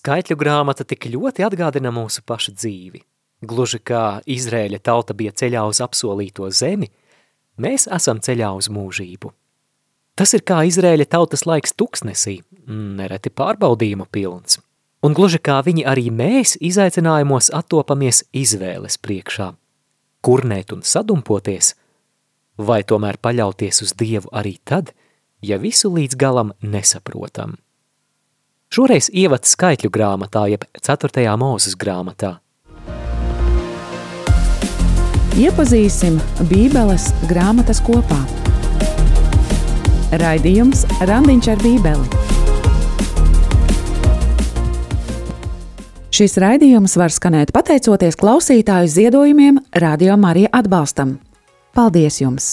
Skaitļu 0.00 0.38
grāmata 0.40 0.86
tik 0.88 1.10
ļoti 1.12 1.44
atgādina 1.44 1.90
mūsu 1.92 2.22
pašu 2.24 2.54
dzīvi. 2.56 3.02
Gluži 3.44 3.82
kā 3.84 4.22
Izrēļa 4.24 4.78
tauta 4.80 5.12
bija 5.16 5.34
ceļā 5.36 5.66
uz 5.68 5.82
apsolīto 5.84 6.48
zemi, 6.56 6.88
mēs 7.60 7.84
esam 7.92 8.22
ceļā 8.24 8.48
uz 8.56 8.70
mūžību. 8.72 9.32
Tas 10.16 10.32
ir 10.36 10.44
kā 10.48 10.62
Izrēļa 10.70 11.04
tautas 11.04 11.44
laiks 11.44 11.76
tuksnesī, 11.76 12.38
nereti 12.64 13.28
pārbaudījumu 13.28 14.08
pilns. 14.08 14.62
Un 15.04 15.12
gluži 15.16 15.36
kā 15.36 15.58
viņi 15.68 15.84
arī 15.92 16.08
mēs 16.08 16.56
izaicinājumos 16.56 17.52
attopamies 17.60 18.24
izvēles 18.32 18.96
priekšā. 19.04 19.52
Kurnēt 20.24 20.72
un 20.72 20.80
sadumpoties, 20.80 21.74
vai 22.56 22.80
tomēr 22.88 23.20
paļauties 23.20 23.84
uz 23.84 23.92
Dievu 24.00 24.32
arī 24.32 24.56
tad, 24.64 24.94
ja 25.44 25.60
visu 25.60 25.92
līdz 25.92 26.16
galam 26.16 26.56
nesaprotam. 26.64 27.58
Šoreiz 28.70 29.08
ievads 29.10 29.50
skaitļu 29.56 29.88
grāmatā, 29.90 30.44
jeb 30.46 30.62
4. 30.78 31.24
mūzes 31.42 31.72
grāmatā. 31.74 32.36
Iepazīsim 35.34 36.20
Bībeles 36.46 37.08
grāmatas 37.26 37.82
kopā. 37.82 38.20
Raidījums 40.22 40.84
Randiņš 41.02 41.50
ar 41.50 41.66
Bībeli. 41.66 42.22
Šis 46.14 46.38
raidījums 46.38 46.94
var 46.94 47.10
skanēt 47.10 47.50
pateicoties 47.50 48.22
klausītāju 48.22 48.86
ziedojumiem, 48.86 49.58
radio 49.82 50.14
Marija 50.14 50.54
atbalstam. 50.62 51.18
Paldies 51.74 52.22
jums! 52.22 52.52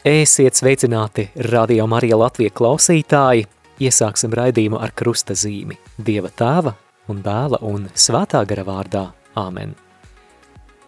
Esiet 0.00 0.56
sveicināti, 0.56 1.28
radio 1.52 1.84
Marija 1.84 2.24
Latvija 2.24 2.56
klausītāji! 2.56 3.50
Iesāksim 3.80 4.34
raidījumu 4.36 4.80
ar 4.82 4.92
krusta 4.96 5.36
zīmi 5.38 5.78
Dieva 5.96 6.28
tēva 6.28 6.74
un 7.08 7.22
dēla 7.24 7.62
un 7.66 7.88
svētā 7.94 8.44
gara 8.48 8.64
vārdā. 8.66 9.06
Āmen. 9.38 9.72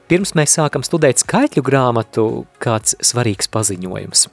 Pirms 0.05 0.35
mēs 0.37 0.59
sākam 0.59 0.83
studēt 0.85 1.23
skaitļu 1.23 1.63
grāmatu, 1.65 2.25
kāds 2.61 2.93
svarīgs 3.01 3.49
paziņojums. 3.49 4.27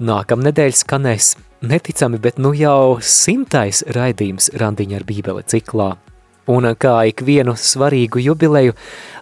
Nākamnedēļ 0.00 0.72
skanēs 0.76 1.34
neticami, 1.60 2.20
bet 2.20 2.40
nu 2.40 2.54
jau 2.56 2.96
simtais 3.04 3.82
raidījums 3.92 4.50
randiņa 4.56 4.96
ar 4.96 5.04
bībeli 5.08 5.44
ciklā. 5.52 5.90
Un 6.46 6.68
kā 6.78 6.94
ikvienu 7.10 7.56
svarīgu 7.58 8.22
jubileju 8.22 8.76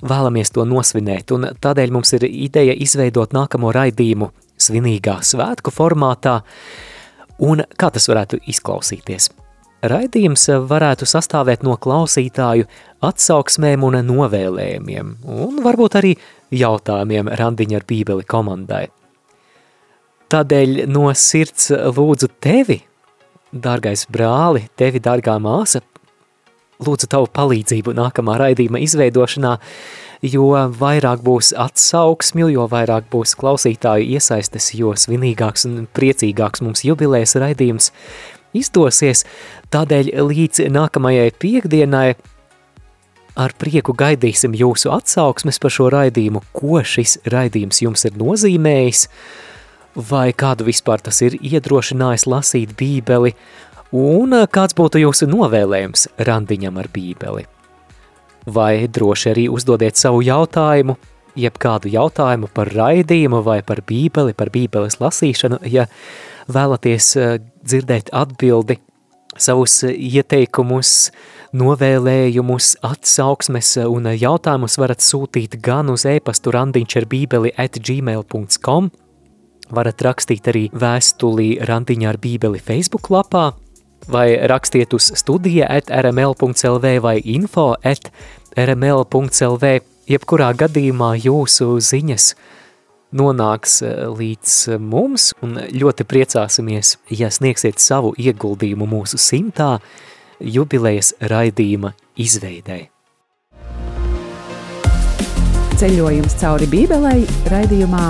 vēlamies 0.04 0.52
to 0.54 0.66
nosvinēt, 0.68 1.32
un 1.32 1.48
tādēļ 1.56 1.94
mums 1.94 2.12
ir 2.18 2.26
ideja 2.28 2.74
izveidot 2.76 3.32
nākamo 3.32 3.72
raidījumu 3.72 4.28
svinīgā 4.60 5.20
svētku 5.24 5.72
formātā, 5.74 6.42
Un 7.42 7.64
kā 7.78 7.90
tas 7.90 8.06
varētu 8.10 8.38
izklausīties? 8.50 9.30
Raidījums 9.84 10.46
varētu 10.70 11.04
sastāvēt 11.08 11.64
no 11.66 11.74
klausītāju 11.76 12.64
atsauksmēm 13.04 13.82
un 13.84 13.98
novēlējumiem, 14.06 15.10
un 15.28 15.58
varbūt 15.64 15.98
arī 16.00 16.14
jautājumiem 16.54 17.28
randiņa 17.28 17.80
ar 17.80 17.84
bībeli 17.88 18.24
komandai. 18.24 18.86
Tādēļ 20.32 20.86
no 20.88 21.10
sirds 21.12 21.68
lūdzu 21.70 22.30
tevi, 22.42 22.78
dārgais 23.52 24.06
brāli, 24.10 24.64
tevi, 24.78 25.02
dārgā 25.04 25.36
māsa, 25.42 25.82
lūdzu 26.84 27.10
tavu 27.12 27.28
palīdzību 27.34 27.92
nākamā 27.98 28.38
raidījuma 28.40 28.80
izveidošanā, 28.86 29.58
jo 30.24 30.48
vairāk 30.80 31.22
būs 31.24 31.52
atsauksmju, 31.60 32.48
jo 32.54 32.66
vairāk 32.70 33.08
būs 33.12 33.34
klausītāju 33.38 34.06
iesaistes, 34.16 34.70
jo 34.76 34.94
svinīgāks 34.96 35.66
un 35.68 35.84
priecīgāks 35.96 36.64
mums 36.64 36.84
jubilēs 36.86 37.36
raidījums 37.40 37.90
izdosies. 38.56 39.24
Tādēļ 39.74 40.12
līdz 40.30 40.64
nākamajai 40.72 41.28
piekdienai 41.42 42.14
ar 43.34 43.54
prieku 43.58 43.94
gaidīsim 43.98 44.54
jūsu 44.56 44.92
atsauksmes 44.94 45.60
par 45.60 45.74
šo 45.74 45.90
raidījumu, 45.92 46.44
ko 46.54 46.80
šis 46.80 47.18
raidījums 47.28 47.82
jums 47.82 48.06
ir 48.08 48.16
nozīmējis, 48.20 49.08
vai 50.10 50.28
kādu 50.32 50.68
vispār 50.70 51.02
tas 51.04 51.20
ir 51.26 51.36
iedrošinājis 51.40 52.28
lasīt 52.30 52.76
bībeli, 52.78 53.34
un 53.94 54.38
kāds 54.50 54.78
būtu 54.78 55.02
jūsu 55.04 55.28
novēlējums 55.30 56.08
randiņam 56.30 56.80
ar 56.82 56.90
bībeli 56.94 57.50
vai 58.46 58.86
droši 58.88 59.30
arī 59.32 59.48
uzdodiet 59.52 59.98
savu 60.00 60.22
jautājumu, 60.24 60.96
jeb 61.34 61.58
kādu 61.58 61.90
jautājumu 61.90 62.48
par 62.54 62.70
raidījumu 62.74 63.42
vai 63.44 63.60
par 63.66 63.82
bībeli, 63.86 64.34
par 64.36 64.52
bībeles 64.54 65.00
lasīšanu, 65.02 65.60
ja 65.66 65.86
vēlaties 66.48 67.14
eh, 67.16 67.38
dzirdēt 67.64 68.12
atbildi, 68.14 68.78
savus 69.38 69.80
ieteikumus, 69.88 71.10
novēlējumus, 71.54 72.74
atsauksmes 72.86 73.76
un 73.86 74.10
jautājumus 74.14 74.78
varat 74.78 75.02
sūtīt 75.04 75.58
gan 75.62 75.90
uz 75.92 76.06
e-pastu 76.10 76.54
randiņš 76.54 76.98
ar 77.00 77.08
bībeli 77.10 77.54
at 77.58 77.78
gmail.com, 77.78 78.90
varat 79.74 80.06
rakstīt 80.06 80.50
arī 80.50 80.64
vēstulī 80.74 81.50
randiņā 81.66 82.10
ar 82.12 82.20
bībeli 82.22 82.62
Facebook 82.62 83.10
lapā, 83.14 83.52
vai 84.08 84.36
rakstiet 84.50 84.94
uz 84.94 85.10
studija 85.14 85.68
at 85.70 85.90
rml.lv 85.90 86.94
vai 87.02 87.18
info 87.24 87.74
at 87.82 88.10
rml.lv, 88.56 89.70
jebkurā 90.08 90.52
gadījumā 90.58 91.14
jūsu 91.24 91.78
ziņas 91.80 92.34
nonāks 93.14 93.78
eh, 93.82 94.06
līdz 94.10 94.78
mums 94.82 95.32
un 95.44 95.58
ļoti 95.70 96.06
priecāsimies, 96.08 96.96
ja 97.10 97.30
sniegsiet 97.30 97.82
savu 97.82 98.14
ieguldījumu 98.18 98.88
mūsu 98.90 99.20
simtā 99.20 99.78
jubilejas 100.40 101.14
raidījuma 101.22 101.94
izveidē. 102.20 102.84
Ceļojums 105.74 106.38
cauri 106.38 106.70
bībelei 106.70 107.24
raidījumā 107.50 108.06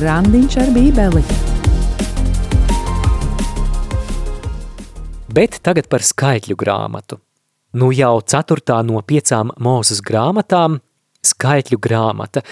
Randiņš 0.00 0.56
ar 0.64 0.72
bībeli. 0.74 1.45
Bet 5.36 5.60
tagad 5.60 5.90
par 5.92 6.00
skaitļu 6.00 6.56
grāmatu. 6.56 7.20
Nu 7.76 7.90
jau 7.92 8.14
ceturtā 8.24 8.80
no 8.86 9.02
piecām 9.04 9.52
mūzes 9.60 10.00
grāmatām– 10.00 10.80
skaitļu 11.26 11.78
grāmata. 11.82 12.42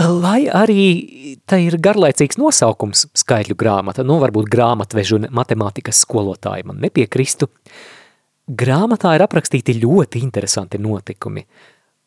Lai 0.00 0.48
arī 0.50 0.84
tā 1.46 1.60
ir 1.62 1.76
garlaicīgs 1.78 2.38
nosaukums 2.40 3.06
skaitļu 3.14 3.54
grāmata, 3.58 4.02
nu 4.02 4.18
varbūt 4.22 4.50
grāmatvežu 4.50 5.20
un 5.20 5.28
matemātikas 5.30 6.00
skolotāji 6.02 6.66
man 6.66 6.80
nepiekristu, 6.82 7.46
grāmatā 8.50 9.14
ir 9.14 9.26
aprakstīti 9.28 9.76
ļoti 9.78 10.24
interesanti 10.26 10.82
notikumi, 10.82 11.46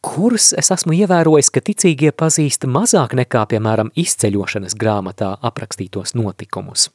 kurus 0.03 0.51
es 0.59 0.73
esmu 0.75 0.97
ievērojis, 0.99 1.53
ka 1.53 1.63
ticīgie 1.63 2.11
pazīst 2.11 2.67
mazāk 2.67 3.15
nekā, 3.21 3.47
piemēram, 3.55 3.95
izceļošanas 3.95 4.75
grāmatā 4.75 5.37
aprakstītos 5.47 6.11
notikumus. 6.19 6.89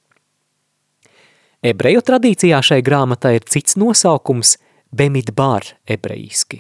Ebreju 1.62 2.00
tradīcijā 2.02 2.58
šai 2.58 2.80
grāmatai 2.82 3.36
ir 3.38 3.44
cits 3.46 3.76
nosaukums– 3.78 4.56
Bemidbar 4.98 5.64
ebrejiski. 5.88 6.58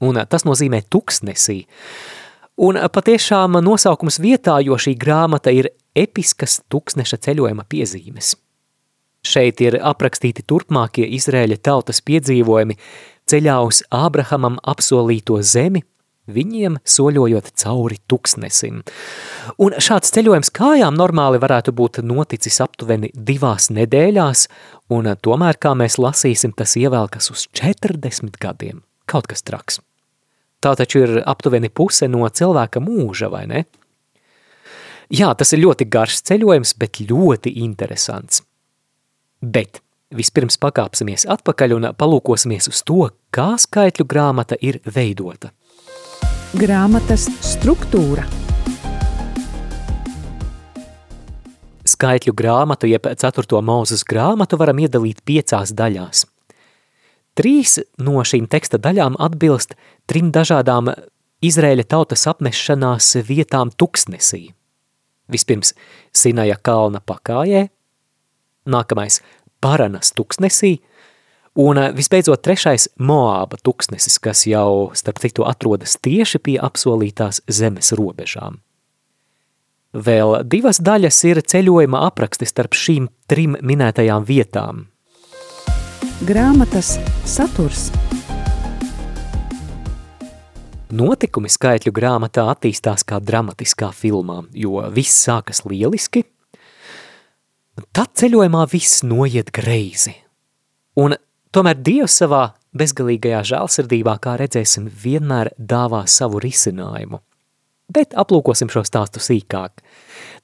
Un 0.00 0.16
tas 0.30 0.46
nozīmē 0.48 0.78
tuksnesī. 0.88 1.58
Un 2.64 2.78
patiešām 2.94 3.58
nosaukums 3.60 4.16
vietā, 4.22 4.54
jo 4.64 4.78
šī 4.80 4.94
grāmata 4.96 5.52
ir 5.52 5.68
episkas 5.92 6.62
tuksneša 6.72 7.18
ceļojuma 7.26 7.66
piezīmes. 7.68 8.32
Šeit 9.26 9.60
ir 9.60 9.76
aprakstīti 9.82 10.46
turpmākie 10.48 11.04
Izrēļa 11.18 11.58
tautas 11.60 12.00
piedzīvojumi 12.06 12.78
ceļā 13.28 13.58
uz 13.66 13.82
Ābrahamam 13.90 14.62
apsolīto 14.62 15.42
zemi– 15.42 15.84
viņiem 16.34 16.78
soļojot 16.88 17.52
cauri 17.62 17.98
tuksnesim. 18.10 18.82
Un 19.62 19.76
šāds 19.82 20.12
ceļojums 20.14 20.52
kājām 20.54 20.96
normāli 20.98 21.40
varētu 21.42 21.74
būt 21.76 22.02
noticis 22.06 22.60
aptuveni 22.64 23.12
divās 23.14 23.70
nedēļās, 23.74 24.46
un 24.94 25.12
tomēr, 25.22 25.58
kā 25.62 25.74
mēs 25.78 25.98
lasīsim, 26.02 26.54
tas 26.56 26.76
ievēlkas 26.80 27.32
uz 27.34 27.46
40 27.58 28.38
gadiem. 28.42 28.82
Kaut 29.10 29.28
kas 29.30 29.44
traks. 29.44 29.80
Tā 30.62 30.76
taču 30.78 31.02
ir 31.02 31.14
aptuveni 31.26 31.72
puse 31.74 32.06
no 32.10 32.28
cilvēka 32.28 32.82
mūža, 32.82 33.30
vai 33.32 33.46
ne? 33.50 33.64
Jā, 35.12 35.32
tas 35.36 35.50
ir 35.52 35.64
ļoti 35.64 35.88
garš 35.92 36.22
ceļojums, 36.28 36.76
bet 36.78 37.02
ļoti 37.10 37.56
interesants. 37.64 38.44
Bet 39.42 39.82
vispirms 40.14 40.56
pakāpsimies 40.62 41.26
atpakaļ 41.34 41.74
un 41.76 41.88
palūkosimies 41.98 42.70
uz 42.70 42.84
to, 42.86 43.08
kā 43.34 43.50
skaitļu 43.60 44.06
grāmata 44.08 44.60
ir 44.60 44.80
veidota– 44.86 45.50
Grāmatas 46.52 47.22
struktūra 47.40 48.26
Skaitļu 51.88 52.34
grāmatu, 52.36 52.90
jeb 52.90 53.08
4. 53.08 53.62
mūzes 53.64 54.04
grāmatu 54.04 54.58
varam 54.60 54.82
iedalīt 54.84 55.22
piecās 55.24 55.72
daļās. 55.72 56.26
Trīs 57.40 57.78
no 57.96 58.20
šīm 58.20 58.50
teksta 58.52 58.76
daļām 58.76 59.16
atbilst 59.16 59.72
trim 60.04 60.28
dažādām 60.28 60.92
Izrēļa 61.40 61.88
tautas 61.88 62.26
apmešanās 62.28 63.14
vietām 63.24 63.72
tuksnesī. 63.72 64.50
Vispirms 65.32 65.72
Sinaja 66.12 66.60
kalna 66.60 67.00
pakājē, 67.00 67.70
nākamais 68.68 69.22
Paranas 69.64 70.12
tuksnesī 70.12 70.82
Un 71.52 71.76
visbeidzot 71.92 72.40
trešais 72.40 72.88
Moāba 72.96 73.58
tuksnesis, 73.60 74.16
kas 74.18 74.46
jau 74.48 74.90
starp 74.96 75.18
citu 75.20 75.44
atrodas 75.44 75.98
tieši 76.00 76.40
pie 76.40 76.56
apsolītās 76.56 77.42
zemes 77.44 77.92
robežām. 77.92 78.62
Vēl 79.92 80.38
divas 80.48 80.80
daļas 80.80 81.18
ir 81.28 81.42
ceļojuma 81.44 82.06
apraksti 82.06 82.48
starp 82.48 82.72
šīm 82.72 83.10
trim 83.28 83.58
minētajām 83.60 84.24
vietām. 84.24 84.86
Grāmatas 86.24 86.94
saturs 87.28 87.90
Notikumi 90.92 91.48
skaitļu 91.48 91.92
grāmatā 91.96 92.46
attīstās 92.52 93.04
kā 93.08 93.16
dramatiskā 93.20 93.90
filmā, 93.96 94.42
jo 94.52 94.80
viss 94.92 95.22
sākas 95.24 95.62
lieliski, 95.64 96.24
tad 97.96 98.12
ceļojumā 98.20 98.66
viss 98.68 99.00
noiet 99.04 99.48
greizi. 99.56 100.12
Un 101.00 101.16
tomēr 101.52 101.78
Dievs 101.78 102.16
savā 102.22 102.46
bezgalīgajā 102.76 103.42
žēlsirdībā, 103.52 104.16
kā 104.24 104.38
redzēsim, 104.40 104.88
vienmēr 104.88 105.52
dāvā 105.58 106.06
savu 106.08 106.40
risinājumu– 106.42 107.20
bet 107.92 108.16
aplūkosim 108.18 108.70
šo 108.72 108.84
stāstu 108.86 109.22
sīkāk. 109.22 109.82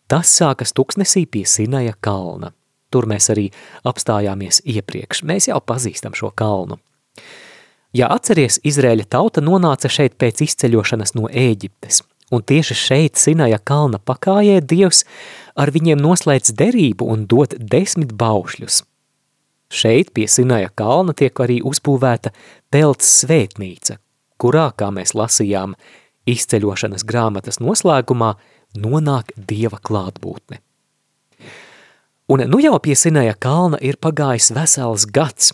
Tas 0.08 0.30
sākas 0.32 0.74
tuksnesī 0.76 1.24
pie 1.30 1.44
Sinaja 1.48 1.94
kalna. 2.00 2.52
Tur 2.92 3.08
mēs 3.08 3.28
arī 3.32 3.48
apstājāmies 3.88 4.62
iepriekš. 4.64 5.22
Mēs 5.28 5.50
jau 5.50 5.60
pazīstam 5.60 6.16
šo 6.16 6.32
kalnu. 6.32 6.78
Ja 7.96 8.08
atceries, 8.12 8.58
Izrēļa 8.68 9.08
tauta 9.12 9.42
nonāca 9.44 9.90
šeit 9.92 10.16
pēc 10.20 10.42
izceļošanas 10.44 11.14
no 11.16 11.28
Ēģiptes, 11.28 12.02
un 12.32 12.44
tieši 12.44 12.76
šeit 12.76 13.20
Sinaja 13.20 13.60
kalna 13.60 14.00
pakājē 14.00 14.60
Dievs 14.64 15.04
ar 15.56 15.72
viņiem 15.72 16.00
noslēdz 16.00 16.52
derību 16.56 17.08
un 17.08 17.24
dot 17.28 17.56
desmit 17.58 18.12
baušļus. 18.16 18.82
Šeit 19.68 20.14
pie 20.16 20.26
Sinaja 20.28 20.70
kalna 20.74 21.12
tiek 21.12 21.40
arī 21.44 21.58
uzbūvēta 21.66 22.32
telts 22.72 23.10
svētnīca, 23.22 23.98
kurā, 24.40 24.70
kā 24.72 24.88
mēs 24.94 25.12
lasījām, 25.18 25.74
izceļošanas 26.28 27.04
grāmatas 27.08 27.60
noslēgumā 27.60 28.34
nonāk 28.76 29.34
Dieva 29.36 29.80
klātbūtne. 29.84 30.62
Un 32.28 32.44
nu 32.48 32.60
jau 32.60 32.76
pie 32.84 32.96
Sinēja 32.96 33.36
kalna 33.40 33.78
ir 33.80 33.96
pagājis 34.00 34.50
vesels 34.56 35.06
gads, 35.08 35.52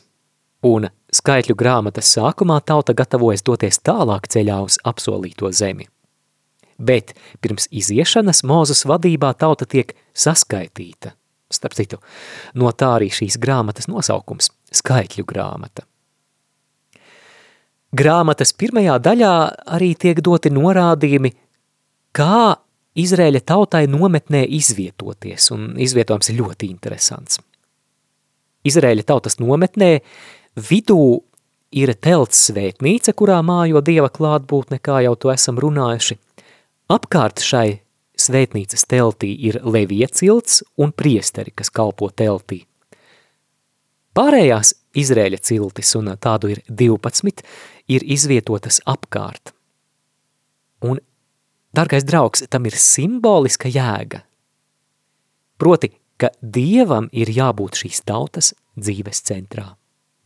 un 0.67 0.89
skaitļu 1.15 1.55
grāmatas 1.59 2.11
sākumā 2.17 2.61
tauta 2.67 2.95
gatavojas 2.95 3.45
doties 3.47 3.79
tālāk 3.79 4.27
ceļā 4.31 4.61
uz 4.67 4.79
apsolīto 4.83 5.51
zemi. 5.55 5.87
Bet 6.79 7.15
pirms 7.43 7.69
iziešanas 7.71 8.43
Mūzes 8.43 8.83
vadībā 8.91 9.31
tauta 9.39 9.67
tiek 9.71 9.95
saskaitīta. 10.15 11.15
Starp 11.55 11.77
citu, 11.79 12.01
no 12.59 12.73
tā 12.75 12.97
arī 12.99 13.11
šīs 13.15 13.39
grāmatas 13.43 13.91
nosaukums– 13.91 14.51
skaitļu 14.81 15.27
grāmata. 15.29 15.87
Grāmatas 17.95 18.51
pirmajā 18.59 18.99
daļā 18.99 19.35
arī 19.77 19.93
tiek 19.95 20.19
doti 20.25 20.51
norādījumi, 20.51 21.31
kā 22.15 22.57
Izrēļa 22.95 23.41
tautai 23.43 23.89
nometnē 23.91 24.45
izvietoties, 24.55 25.49
un 25.51 25.73
izvietojums 25.83 26.31
ir 26.31 26.37
ļoti 26.39 26.69
interesants. 26.71 27.41
Izrēļa 28.65 29.03
tautas 29.09 29.41
nometnē 29.43 29.97
vidū 30.55 31.25
ir 31.75 31.91
telts 31.99 32.47
svētnīca, 32.49 33.17
kurā 33.19 33.41
mājo 33.43 33.83
Dieva 33.83 34.13
klātbūtne, 34.15 34.79
kā 34.79 35.01
jau 35.03 35.17
to 35.19 35.35
esam 35.35 35.59
runājuši. 35.59 36.21
Apkārt 36.95 37.43
šai 37.43 37.81
svētnīcas 38.25 38.87
teltī 38.91 39.33
ir 39.49 39.61
levija 39.65 40.09
cilts 40.13 40.63
un 40.81 40.93
priesteri, 40.93 41.53
kas 41.55 41.71
kalpo 41.71 42.11
teltī. 42.11 42.65
Pārējās 44.15 44.75
Izrēļa 44.95 45.41
ciltis, 45.43 45.91
un 45.99 46.13
tādu 46.23 46.53
ir 46.55 46.61
12, 46.71 47.43
ir 47.91 48.05
izvietotas 48.15 48.79
apkārt. 48.87 49.51
Un, 50.87 51.01
dargais 51.75 52.07
draugs, 52.07 52.45
tam 52.51 52.69
ir 52.71 52.77
simboliska 52.79 53.71
jēga. 53.73 54.23
Proti, 55.59 55.91
ka 56.19 56.31
Dievam 56.39 57.09
ir 57.11 57.31
jābūt 57.35 57.83
šīs 57.83 58.05
tautas 58.07 58.53
dzīves 58.79 59.23
centrā. 59.27 59.73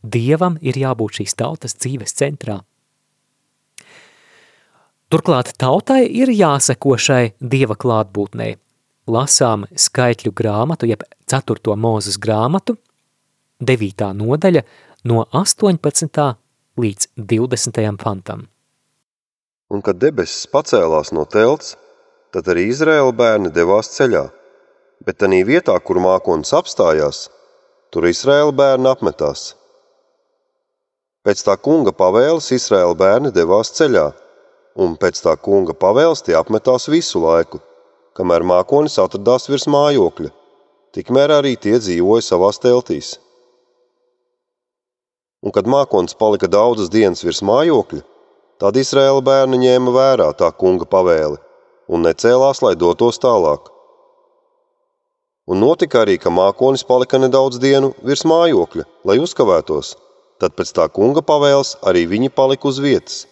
Dievam 0.03 0.59
ir 0.61 0.77
jābūt 0.77 1.19
šīs 1.19 1.35
tautas 1.39 1.75
dzīves 1.81 2.13
centrā. 2.15 2.61
Turklāt 5.09 5.55
tautai 5.57 6.03
ir 6.05 6.29
jāseko 6.29 6.91
šai 7.01 7.31
Dieva 7.41 7.73
klātbūtnē. 7.81 8.49
Lasām 9.09 9.63
skaitļu 9.73 10.29
grāmatu, 10.37 10.85
jeb 10.85 11.01
4. 11.33 11.73
mūzes 11.81 12.19
grāmatu, 12.21 12.75
9. 13.71 14.11
nodaļa 14.19 14.61
no 15.09 15.23
18 15.33 16.27
līdz 16.77 17.09
20. 17.33 17.81
pantam. 18.03 18.45
Un 19.73 19.81
kad 19.81 19.97
debesis 19.97 20.45
pacēlās 20.53 21.09
no 21.17 21.25
telts, 21.25 21.73
tad 22.29 22.45
arī 22.53 22.69
Izraēla 22.69 23.09
bērni 23.09 23.49
devās 23.49 23.89
ceļā, 23.97 24.27
bet 25.09 25.21
tanī 25.25 25.41
vietā, 25.41 25.73
kur 25.81 25.97
mākonis 26.05 26.53
apstājās, 26.53 27.25
tur 27.89 28.05
Izraēla 28.13 28.53
bērni 28.61 28.93
apmetās. 28.93 29.55
Pēc 31.25 31.47
tā 31.49 31.57
kunga 31.57 31.97
pavēles 31.97 32.53
Izraēla 32.53 32.93
bērni 32.93 33.33
devās 33.33 33.73
ceļā, 33.73 34.11
un 34.79 34.97
pēc 34.99 35.23
tā 35.25 35.35
kunga 35.47 35.75
pavēles 35.85 36.23
tie 36.25 36.37
apmetās 36.39 36.87
visu 36.91 37.21
laiku, 37.23 37.61
kamēr 38.17 38.47
mākonis 38.53 38.99
atradās 39.03 39.49
virs 39.51 39.67
mājokļa, 39.67 40.31
tikmēr 40.95 41.39
arī 41.39 41.57
tie 41.59 41.77
dzīvoja 41.79 42.31
savās 42.31 42.61
teltīs 42.63 43.17
un 45.43 45.55
kad 45.55 45.67
mākons 45.71 46.15
palika 46.19 46.49
daudzas 46.51 46.91
dienas 46.91 47.23
virs 47.23 47.41
mājokļa, 47.45 48.01
tad 48.59 48.79
Izraēla 48.79 49.23
bērni 49.23 49.61
ņēma 49.63 49.93
vērā 49.95 50.29
tā 50.39 50.51
kunga 50.51 50.87
pavēli 50.89 51.39
un 51.89 52.03
necēlās, 52.05 52.61
lai 52.65 52.75
dotos 52.75 53.21
tālāk. 53.23 53.71
Un 55.49 55.63
notika 55.63 56.03
arī, 56.03 56.19
ka 56.21 56.29
mākonis 56.29 56.83
palika 56.85 57.17
nedaudz 57.17 57.57
dienu 57.61 57.93
virs 58.05 58.21
mājokļa, 58.29 58.85
lai 59.09 59.17
uzkavētos. 59.23 59.95
Tad 60.39 60.53
pēc 60.55 60.75
tā 60.75 60.85
kunga 60.93 61.23
pavēles 61.25 61.73
arī 61.89 62.05
viņi 62.11 62.29
palika 62.35 62.69
uz 62.69 62.77
vietas, 62.83 63.23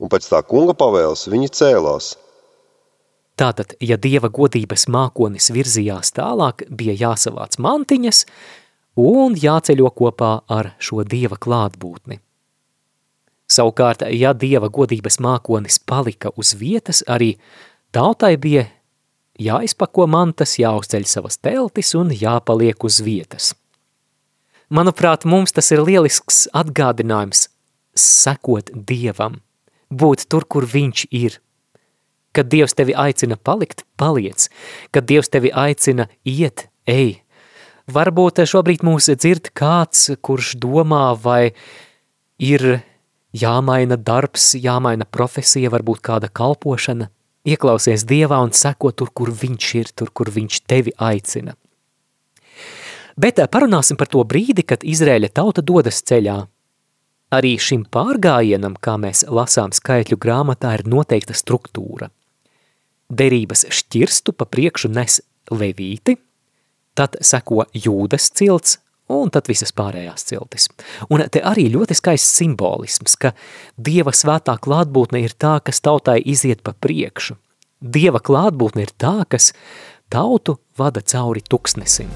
un 0.00 0.12
pēc 0.12 0.28
tā 0.30 0.42
kunga 0.46 0.74
pavēles 0.76 1.26
viņi 1.32 1.52
cēlās. 1.56 2.12
Tātad, 3.36 3.74
ja 3.84 3.98
dieva 4.00 4.30
godības 4.32 4.86
mākonis 4.88 5.50
virzījās 5.52 6.14
tālāk, 6.16 6.64
bija 6.72 6.94
jāsavāc 6.96 7.58
mantiņas, 7.60 8.22
un 8.96 9.36
jāceļo 9.36 9.90
kopā 9.92 10.30
ar 10.48 10.72
šo 10.80 11.04
dieva 11.04 11.36
klātbūtni. 11.36 12.22
Savukārt, 13.46 14.02
ja 14.10 14.32
dieva 14.34 14.70
godības 14.72 15.20
mākonis 15.22 15.78
palika 15.78 16.32
uz 16.36 16.54
vietas, 16.58 17.04
arī 17.06 17.36
tautai 17.94 18.34
bija 18.40 18.64
jāizpako 19.38 20.08
mantas, 20.10 20.56
jāuzceļ 20.58 21.06
savas 21.06 21.38
teltis 21.38 21.92
un 21.94 22.10
jāpaliek 22.10 22.88
uz 22.88 23.02
vietas. 23.04 23.52
Manuprāt, 24.72 25.28
mums 25.28 25.54
tas 25.54 25.68
ir 25.70 25.84
lielisks 25.86 26.46
atgādinājums 26.56 27.46
sekot 27.94 28.72
Dievam, 28.74 29.38
būt 29.90 30.26
tur, 30.30 30.44
kur 30.44 30.66
viņš 30.66 31.06
ir. 31.10 31.38
Kad 32.36 32.50
Dievs 32.52 32.76
tevi 32.76 32.92
aicina 32.92 33.36
palikt, 33.36 33.86
paliec. 33.96 34.48
Kad 34.92 35.08
Dievs 35.08 35.32
tevi 35.32 35.52
aicina 35.52 36.08
iet, 36.24 36.68
ej. 36.84 37.22
Varbūt 37.86 38.42
šobrīd 38.44 38.82
mūs 38.84 39.08
dzird 39.14 39.52
kāds, 39.54 40.10
kurš 40.20 40.56
domā, 40.58 41.14
vai 41.14 41.54
ir 42.42 42.82
jāmaina 43.36 43.96
darbs, 43.96 44.54
jāmaina 44.58 45.06
profesija, 45.06 45.70
varbūt 45.70 46.02
kāda 46.02 46.28
kalpošana. 46.28 47.08
Ieklausies 47.46 48.02
Dievā 48.04 48.40
un 48.42 48.50
seko 48.50 48.90
tur, 48.90 49.12
kur 49.14 49.30
viņš 49.30 49.70
ir, 49.78 49.92
tur, 49.94 50.10
kur 50.10 50.32
viņš 50.34 50.60
tevi 50.66 50.92
aicina. 50.98 51.54
Bet 53.16 53.38
eh, 53.38 53.48
parunāsim 53.48 53.96
par 53.96 54.10
to 54.12 54.24
brīdi, 54.28 54.64
kad 54.66 54.84
Izrēļa 54.84 55.30
tauta 55.38 55.62
dodas 55.64 56.02
ceļā. 56.04 56.40
Arī 57.36 57.56
šim 57.60 57.84
pārgājienam, 57.92 58.76
kā 58.80 58.96
mēs 59.00 59.24
lasām 59.28 59.74
skaitļu 59.74 60.18
grāmatā, 60.22 60.76
ir 60.78 60.86
noteikta 60.88 61.34
struktūra. 61.36 62.08
Derības 63.12 63.66
šķirstu 63.70 64.34
pa 64.34 64.46
priekšu 64.48 64.90
nes 64.94 65.20
levīti, 65.52 66.16
tad 66.96 67.18
seko 67.20 67.66
jūdas 67.76 68.30
cilts, 68.34 68.78
un 69.12 69.30
tad 69.30 69.50
visas 69.50 69.74
pārējās 69.76 70.26
ciltis. 70.30 70.68
Un 71.12 71.22
te 71.30 71.42
arī 71.44 71.68
ļoti 71.74 71.98
skaists 71.98 72.38
simbolisms, 72.40 73.18
ka 73.20 73.34
Dieva 73.76 74.14
svētā 74.16 74.56
klātbūtne 74.62 75.22
ir 75.26 75.36
tā, 75.38 75.58
kas 75.62 75.82
tautai 75.84 76.18
iziet 76.24 76.64
pa 76.66 76.74
priekšu. 76.74 77.36
Dieva 77.80 78.22
klātbūtne 78.24 78.86
ir 78.86 78.96
tā, 78.96 79.18
kas 79.28 79.52
tautu 80.10 80.58
vada 80.78 81.04
cauri 81.04 81.44
tuksnesim. 81.44 82.10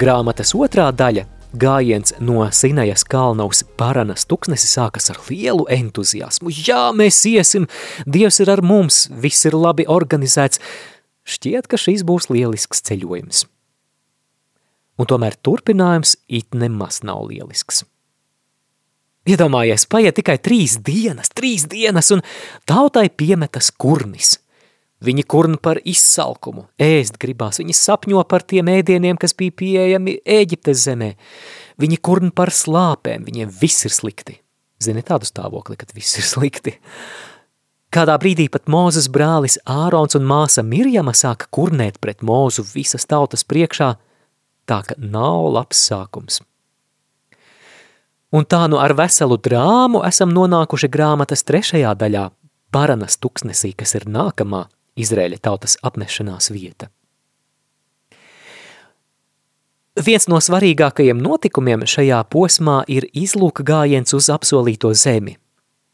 Grāmatas 0.00 0.54
otrā 0.56 0.86
daļa 0.96 1.26
Gājiens 1.60 2.14
no 2.24 2.46
Sinajas 2.56 3.02
kalna 3.04 3.44
uz 3.50 3.60
Paranas 3.76 4.22
tuksnesi 4.30 4.68
sākas 4.70 5.10
ar 5.12 5.18
lielu 5.26 5.66
entuziasmu. 5.74 6.48
Jā, 6.54 6.86
mēs 6.96 7.18
iesim, 7.28 7.66
Dievs 8.06 8.40
ir 8.40 8.52
ar 8.54 8.62
mums, 8.64 9.02
viss 9.10 9.44
ir 9.44 9.58
labi 9.58 9.84
organizēts. 9.90 10.62
Šķiet, 11.28 11.68
ka 11.68 11.76
šīs 11.76 12.06
būs 12.08 12.30
lielisks 12.32 12.80
ceļojums. 12.86 13.44
Un 14.96 15.10
tomēr 15.10 15.36
turpinājums 15.36 16.16
it 16.32 16.56
nemaz 16.56 17.02
nav 17.04 17.26
lielisks. 17.28 17.82
Iedomājies, 19.28 19.84
paiet 19.90 20.16
tikai 20.16 20.38
trīs 20.40 20.78
dienas, 20.80 21.28
trīs 21.28 21.68
dienas, 21.68 22.08
un 22.14 22.24
tautai 22.64 23.10
piemetas 23.12 23.68
kurnis– 23.76 24.38
Viņi 25.00 25.22
kurna 25.24 25.56
par 25.56 25.78
izsalkumu, 25.88 26.66
ēst 26.76 27.16
gribās, 27.20 27.56
viņi 27.62 27.72
sapņo 27.72 28.20
par 28.28 28.42
tiem 28.44 28.68
ēdieniem, 28.68 29.16
kas 29.16 29.32
bija 29.32 29.54
pieejami 29.56 30.18
Ēģiptes 30.28 30.82
zemē. 30.84 31.14
Viņi 31.80 31.96
kurna 32.04 32.28
par 32.36 32.52
slāpēm, 32.52 33.24
viņiem 33.24 33.52
viss 33.62 33.86
ir 33.88 33.94
slikti. 33.96 34.36
Zini 34.80 35.00
tādu 35.00 35.24
stāvokli, 35.24 35.78
kad 35.80 35.94
viss 35.96 36.18
ir 36.20 36.26
slikti. 36.28 36.74
Kādā 37.90 38.18
brīdī 38.20 38.50
pat 38.52 38.68
Mūzes 38.70 39.08
brālis 39.08 39.56
Ārons 39.64 40.18
un 40.18 40.26
māsa 40.28 40.60
Mirjama 40.62 41.14
sāka 41.16 41.48
kurnēt 41.48 41.96
pret 42.04 42.20
Mūzu 42.20 42.66
visas 42.68 43.08
tautas 43.08 43.46
priekšā, 43.48 43.94
tā 44.68 44.82
ka 44.84 44.98
nav 45.00 45.48
labs 45.54 45.80
sākums. 45.88 46.42
Un 48.36 48.44
tā 48.44 48.60
nu 48.68 48.76
ar 48.78 48.92
veselu 49.00 49.40
drāmu 49.40 50.04
esam 50.06 50.36
nonākuši 50.36 50.92
grāmatas 50.92 51.42
trešajā 51.48 51.96
daļā, 52.04 52.26
Paranas 52.70 53.16
tuksnesī, 53.18 53.72
kas 53.74 53.96
ir 53.96 54.04
nākamā– 54.06 54.66
Izrēļa 55.00 55.40
tautas 55.42 55.76
apmešanās 55.86 56.50
vieta. 56.54 56.90
Viens 60.00 60.28
no 60.30 60.38
svarīgākajiem 60.40 61.18
notikumiem 61.20 61.82
šajā 61.88 62.20
posmā 62.32 62.80
ir 62.88 63.08
izlūka 63.10 63.64
gājiens 63.66 64.14
uz 64.16 64.30
apsolīto 64.32 64.92
zemi. 64.94 65.34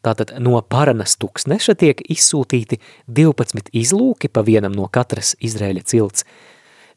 Tātad 0.05 0.37
no 0.39 0.61
Paranas 0.63 1.17
tuksneša 1.19 1.75
tiek 1.81 2.03
izsūtīti 2.13 2.79
12 3.11 3.73
izlūki 3.75 4.31
pa 4.31 4.45
vienam 4.47 4.77
no 4.77 4.87
katras 4.93 5.33
Izrēļa 5.43 5.83
cilts. 5.91 6.27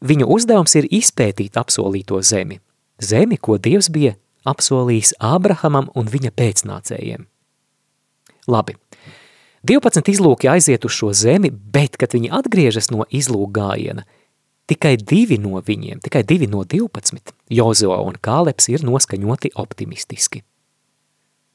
Viņu 0.06 0.28
uzdevums 0.30 0.76
ir 0.78 0.86
izpētīt 0.86 1.58
apsolīto 1.58 2.20
zemi, 2.22 2.60
zemi, 3.02 3.40
ko 3.40 3.58
Dievs 3.58 3.90
bija 3.90 4.14
apsolījis 4.46 5.16
Ābrahamam 5.18 5.90
un 5.96 6.06
viņa 6.12 6.30
pēcnācējiem. 6.36 7.26
Labi, 8.50 8.76
12 9.66 10.08
izlūki 10.08 10.48
aiziet 10.48 10.84
uz 10.88 10.94
šo 10.96 11.10
zemi, 11.12 11.50
bet, 11.50 11.98
kad 12.00 12.14
viņi 12.16 12.32
atgriežas 12.32 12.88
no 12.92 13.04
izlūka 13.12 13.52
gājiena, 13.60 14.06
tikai 14.70 14.94
divi 14.96 15.36
no 15.40 15.60
viņiem, 15.60 16.00
tikai 16.00 16.22
divi 16.24 16.48
no 16.48 16.64
12, 16.64 17.34
Jozo 17.52 17.96
un 18.00 18.16
Kāleps 18.16 18.70
ir 18.72 18.86
noskaņoti 18.86 19.52
optimistiski. 19.60 20.40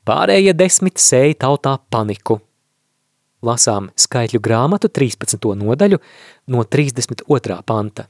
Pārējie 0.05 0.53
desmit 0.53 1.01
sēja 1.01 1.39
tautā 1.47 1.79
paniku. 1.89 2.37
Lasām 3.45 3.89
skaitļu 3.97 4.41
grāmatu 4.41 4.89
13. 4.89 5.39
nodaļu 5.57 5.97
no 6.53 6.61
32. 6.61 7.57
panta. 7.65 8.05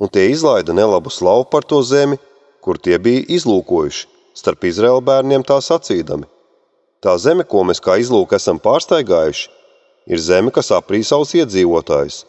Un 0.00 0.12
tie 0.12 0.30
izlaida 0.32 0.72
nelabu 0.76 1.12
slavu 1.12 1.44
par 1.52 1.64
to 1.68 1.82
zemi, 1.84 2.16
kur 2.64 2.80
tie 2.80 2.96
bija 3.00 3.24
izlūkojuši, 3.36 4.08
starp 4.36 4.64
Izraēla 4.68 5.04
bērniem 5.04 5.44
tā 5.44 5.60
sacīdami. 5.64 6.28
Tā 7.04 7.16
zeme, 7.20 7.44
ko 7.44 7.62
mēs 7.68 7.82
kā 7.82 7.98
izlūk 8.00 8.32
esam 8.36 8.60
pārsteigājuši, 8.62 9.50
ir 10.08 10.22
zeme, 10.22 10.52
kas 10.54 10.72
aprī 10.74 11.02
savus 11.04 11.34
iedzīvotājus. 11.36 12.24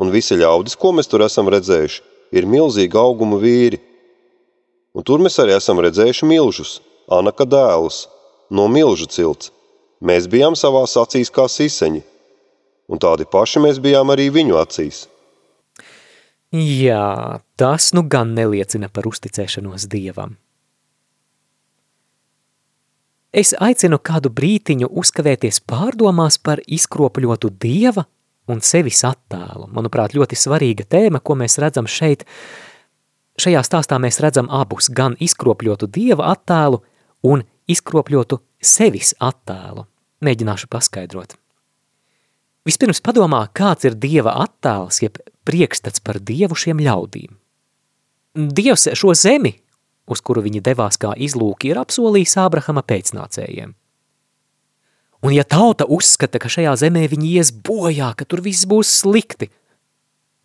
Un 0.00 0.12
visi 0.12 0.38
ļaudis, 0.38 0.78
ko 0.78 0.92
mēs 0.96 1.10
tur 1.10 1.24
esam 1.26 1.50
redzējuši, 1.52 2.02
ir 2.32 2.48
milzīgi 2.48 2.98
auguma 2.98 3.40
vīri. 3.42 3.80
Un 4.96 5.04
tur 5.04 5.20
mēs 5.24 5.38
arī 5.42 5.56
esam 5.56 5.80
redzējuši 5.82 6.28
milžus, 6.28 6.80
Anaka 7.12 7.44
dēlus, 7.44 8.06
no 8.50 8.68
milžu 8.70 9.08
cilts. 9.10 9.50
Mēs 10.02 10.28
bijām 10.30 10.56
savās 10.58 10.94
acīs 10.98 11.30
kā 11.30 11.46
siseņi, 11.50 12.02
un 12.90 13.02
tādi 13.02 13.26
paši 13.28 13.62
mēs 13.62 13.80
bijām 13.82 14.10
arī 14.14 14.28
viņu 14.34 14.58
acīs. 14.58 15.06
Jā, 16.52 17.40
tas 17.56 17.92
nu 17.96 18.04
gan 18.12 18.34
neliecina 18.36 18.90
par 18.92 19.06
uzticēšanos 19.08 19.86
Dievam. 19.88 20.36
Es 23.32 23.54
aicinu 23.56 23.96
kādu 23.96 24.28
brītiņu 24.28 24.90
uzkavēties 24.92 25.62
pārdomās 25.64 26.36
par 26.36 26.60
izkropļotu 26.68 27.48
dieva 27.62 28.04
un 28.52 28.60
sevis 28.60 29.00
attēlu. 29.08 29.70
Manuprāt, 29.72 30.12
ļoti 30.12 30.36
svarīga 30.36 30.84
tēma, 30.84 31.22
ko 31.24 31.38
mēs 31.40 31.56
redzam 31.62 31.88
šeit. 31.88 32.26
Šajā 33.40 33.62
stāstā 33.64 33.96
mēs 34.02 34.20
redzam 34.20 34.50
abus, 34.52 34.90
gan 34.92 35.16
izkropļotu 35.16 35.88
dieva 35.88 36.28
attēlu 36.34 36.82
un 37.24 37.46
izkropļotu 37.72 38.42
sevis 38.60 39.14
attēlu. 39.16 39.86
Mēģināšu 40.22 40.68
paskaidrot. 40.68 41.38
Vispirms 42.68 43.00
padomā, 43.00 43.46
kāds 43.56 43.88
ir 43.88 43.96
dieva 43.96 44.36
attēls, 44.44 45.00
jeb 45.02 45.16
priekšstats 45.48 46.04
par 46.04 46.20
dievu 46.20 46.54
šiem 46.54 46.84
ļaudīm. 46.84 47.32
Dievs 48.36 48.90
šo 48.92 49.16
zemi 49.16 49.56
uz 50.10 50.22
kuru 50.24 50.42
viņi 50.44 50.62
devās 50.64 50.98
kā 51.00 51.12
izlūki, 51.16 51.72
ir 51.72 51.80
apsolījis 51.82 52.38
Ābrahama 52.42 52.82
pēcnācējiem. 52.86 53.74
Un 55.22 55.34
ja 55.36 55.44
tauta 55.46 55.86
uzskata, 55.86 56.40
ka 56.42 56.50
šajā 56.50 56.74
zemē 56.80 57.04
viņi 57.12 57.36
ies 57.38 57.52
bojā, 57.54 58.10
ka 58.18 58.26
tur 58.26 58.42
viss 58.42 58.66
būs 58.66 58.90
slikti, 59.02 59.52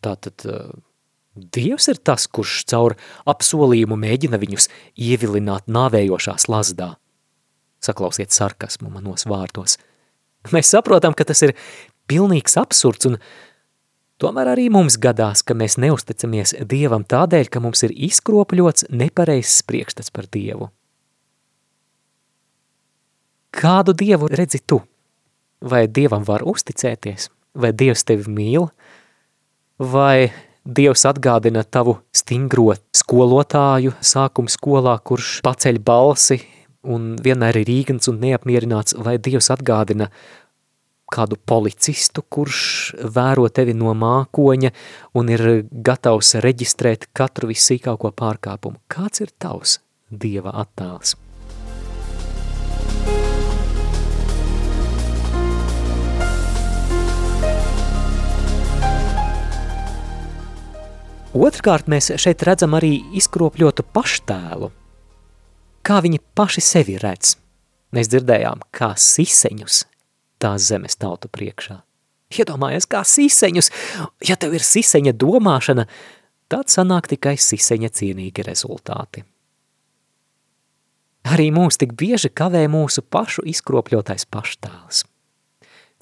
tātad 0.06 0.46
uh, 0.46 0.70
Dievs 1.38 1.86
ir 1.92 2.00
tas, 2.02 2.26
kurš 2.26 2.64
caur 2.72 2.96
apsolījumu 3.30 3.98
mēģina 4.02 4.40
viņus 4.42 4.70
ievilināt 4.98 5.68
nāvējošā 5.70 6.34
slazdā. 6.42 6.96
Saklausiet 7.84 8.34
sarkasmu 8.34 8.90
manos 8.90 9.28
vārdos. 9.30 9.78
Mēs 10.54 10.72
saprotam, 10.74 11.14
ka 11.14 11.28
tas 11.30 11.44
ir 11.46 11.54
pilnīgs 12.10 12.58
absurds 12.58 13.10
un 13.10 13.20
Tomēr 14.18 14.50
arī 14.56 14.66
mums 14.74 14.96
gadās, 14.98 15.44
ka 15.46 15.54
mēs 15.54 15.76
neusticamies 15.78 16.56
Dievam 16.66 17.04
tādēļ, 17.06 17.52
ka 17.54 17.62
mums 17.62 17.84
ir 17.86 17.94
izkropļots 17.94 18.88
nepareizs 18.90 19.62
priekšstats 19.70 20.10
par 20.14 20.26
Dievu. 20.34 20.72
Kādu 23.54 23.94
Dievu 23.98 24.30
redzi 24.34 24.64
tu? 24.66 24.82
Vai 25.62 25.86
Dievam 25.86 26.26
var 26.26 26.42
uzticēties? 26.50 27.30
Vai 27.58 27.72
Dievs 27.78 28.06
tevi 28.10 28.34
mīl? 28.34 28.68
Vai 29.78 30.32
Dievs 30.66 31.06
atgādina 31.06 31.62
tavu 31.64 32.00
stingro 32.10 32.74
skolotāju 32.98 33.94
sākuma 34.02 34.50
skolā, 34.50 34.98
kurš 34.98 35.40
paceļ 35.46 35.78
balsi 35.86 36.42
un 36.88 37.14
vienmēr 37.22 37.62
ir 37.62 37.70
rīgans 37.70 38.10
un 38.10 38.18
neapmierināts, 38.26 38.98
vai 38.98 39.18
Dievs 39.22 39.52
atgādina 39.54 40.10
kādu 41.14 41.38
policistu, 41.40 42.24
kurš 42.24 42.62
vēro 43.16 43.48
tevi 43.50 43.76
no 43.78 43.94
mākoņa 43.98 44.74
un 45.18 45.32
ir 45.32 45.46
gatavs 45.72 46.36
reģistrēt 46.44 47.10
katru 47.16 47.52
vissīkāko 47.52 48.12
pārkāpumu. 48.18 48.82
Kāds 48.92 49.24
ir 49.24 49.32
tavs 49.40 49.80
Dieva 50.12 50.54
attēls? 50.64 51.16
Otrkārt, 61.38 61.90
mēs 61.92 62.10
šeit 62.18 62.42
redzam 62.48 62.74
arī 62.74 62.96
izkropļotu 63.20 63.84
paštēlu. 63.94 64.72
Kā 65.86 66.00
viņi 66.02 66.24
paši 66.36 66.64
sevi 66.64 66.96
redz. 67.04 67.36
Mēs 67.94 68.10
dzirdējām, 68.12 68.64
kā 68.74 68.96
siseņus 68.98 69.84
tās 70.42 70.68
zemes 70.70 70.98
tautu 71.00 71.30
priekšā. 71.32 71.82
Iedomājies, 72.38 72.88
kā 72.92 73.04
siseņus, 73.08 73.72
ja 74.28 74.36
tev 74.40 74.58
ir 74.58 74.64
siseņa 74.66 75.14
domāšana, 75.16 75.88
tad 76.52 76.72
sanāk 76.72 77.08
tikai 77.14 77.38
siseņa 77.40 77.92
cienīgi 77.96 78.44
rezultāti. 78.44 79.24
Arī 81.28 81.50
mūs 81.56 81.80
tik 81.80 81.96
bieži 82.00 82.32
kavē 82.32 82.66
mūsu 82.72 83.04
pašu 83.04 83.44
izkropļotais 83.52 84.28
paštāls. 84.32 85.04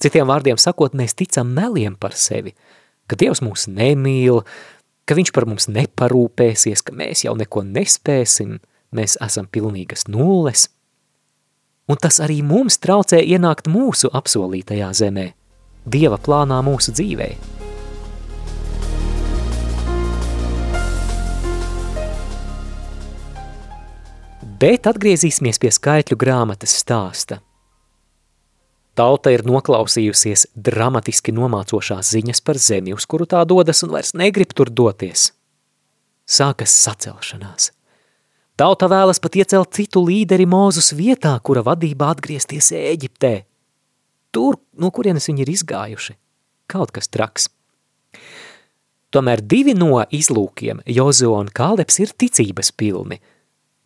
Citiem 0.02 0.28
vārdiem 0.28 0.58
sakot, 0.60 0.94
mēs 0.98 1.16
ticam 1.18 1.54
meliem 1.56 1.96
par 1.98 2.14
sevi, 2.14 2.52
ka 3.08 3.18
Dievs 3.18 3.40
mūs 3.42 3.66
nemīl, 3.70 4.42
ka 5.06 5.16
viņš 5.18 5.32
par 5.34 5.46
mums 5.48 5.70
neparūpēsies, 5.72 6.82
ka 6.84 6.94
mēs 6.94 7.24
jau 7.24 7.34
neko 7.38 7.64
nespēsim, 7.66 8.58
mēs 8.94 9.18
esam 9.22 9.46
pilnīgas 9.50 10.10
nulles– 10.10 10.68
un 11.86 11.98
tas 12.02 12.18
arī 12.22 12.40
mums 12.42 12.78
traucē 12.82 13.20
ienākt 13.22 13.70
mūsu 13.70 14.10
apsolītajā 14.12 14.90
zemē, 14.94 15.30
Dieva 15.86 16.18
plānā 16.18 16.58
mūsu 16.66 16.90
dzīvē. 16.90 17.28
Bet 24.56 24.88
atgriezīsimies 24.90 25.60
pie 25.62 25.70
skaitļu 25.70 26.16
grāmatas 26.18 26.74
stāsta. 26.80 27.38
Tauta 28.96 29.30
ir 29.30 29.44
noklausījusies 29.44 30.46
dramatiski 30.56 31.34
nomācošās 31.36 32.14
ziņas 32.16 32.40
par 32.40 32.56
zemi, 32.56 32.96
uz 32.96 33.04
kuru 33.04 33.28
tā 33.28 33.44
dodas 33.44 33.84
un 33.84 33.92
vairs 33.92 34.14
negrib 34.16 34.56
tur 34.56 34.72
doties. 34.72 35.28
Sākas 36.26 36.72
sacelšanās. 36.72 37.75
Tauta 38.56 38.86
vēlas 38.88 39.18
pat 39.20 39.34
iecelt 39.36 39.74
citu 39.76 40.00
līderi 40.00 40.46
Mūzus 40.48 40.94
vietā, 40.96 41.34
kura 41.44 41.60
vadībā 41.60 42.06
atgriezties 42.14 42.70
Ēģiptē. 42.72 43.32
Tur, 44.32 44.56
no 44.80 44.88
kurienes 44.88 45.28
viņi 45.28 45.42
ir 45.44 45.50
izgājuši. 45.52 46.14
Kaut 46.72 46.88
kas 46.96 47.10
traks. 47.12 47.50
Tomēr 49.12 49.42
divi 49.44 49.74
no 49.76 50.00
izlūkiem, 50.08 50.80
Jozo 50.88 51.34
un 51.36 51.50
Kāleps, 51.52 51.98
ir 52.00 52.14
ticības 52.16 52.72
pilni. 52.72 53.18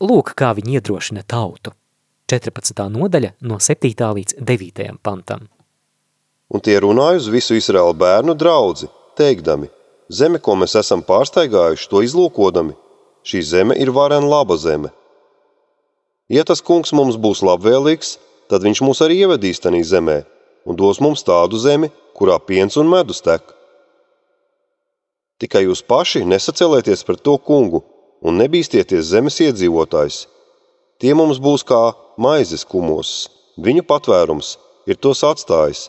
Lūk, 0.06 0.36
kā 0.38 0.52
viņi 0.54 0.78
iedrošina 0.78 1.24
tautu. 1.26 1.74
14. 2.30 2.84
nodaļa 2.94 3.32
no 3.50 3.58
7. 3.58 3.90
līdz 3.90 4.36
9. 4.38 4.86
pantam. 5.02 5.48
Un 6.46 6.62
tie 6.62 6.78
runāja 6.78 7.18
uz 7.18 7.26
visu 7.34 7.58
Izraēlu 7.58 7.98
bērnu 7.98 8.38
draudzi, 8.38 8.86
teikdami, 9.18 9.66
zeme, 10.06 10.38
ko 10.38 10.54
mēs 10.62 10.78
esam 10.78 11.02
pārsteigājuši, 11.02 11.90
to 11.90 12.04
izlūkodami, 12.06 12.78
šī 13.26 13.42
zeme 13.44 13.76
ir 13.76 13.92
varen 13.94 14.26
laba 14.28 14.56
zeme. 14.56 14.90
Ja 16.30 16.44
tas 16.46 16.62
kungs 16.62 16.92
mums 16.94 17.16
būs 17.18 17.42
labvēlīgs, 17.42 18.18
tad 18.50 18.62
viņš 18.66 18.82
mūs 18.86 19.00
arī 19.04 19.22
ievedīs 19.24 19.62
tanī 19.62 19.82
zemē 19.86 20.20
un 20.66 20.76
dos 20.76 21.00
mums 21.00 21.24
tādu 21.26 21.58
zemi, 21.58 21.90
kurā 22.14 22.36
piens 22.38 22.76
un 22.76 22.88
medus 22.90 23.22
tek. 23.24 23.42
Tikai 25.40 25.64
jūs 25.64 25.80
paši 25.82 26.22
nesacelieties 26.28 27.02
pret 27.08 27.22
to 27.24 27.38
kungu 27.38 27.80
un 28.20 28.36
nebīstieties 28.40 29.08
zemes 29.12 29.40
iedzīvotājs. 29.40 30.26
Tie 31.00 31.14
mums 31.16 31.40
būs 31.40 31.64
kā 31.64 31.80
maizes 32.20 32.66
kumos, 32.68 33.30
viņu 33.56 33.86
patvērums 33.88 34.58
ir 34.86 35.00
tos 35.00 35.24
atstājis, 35.24 35.86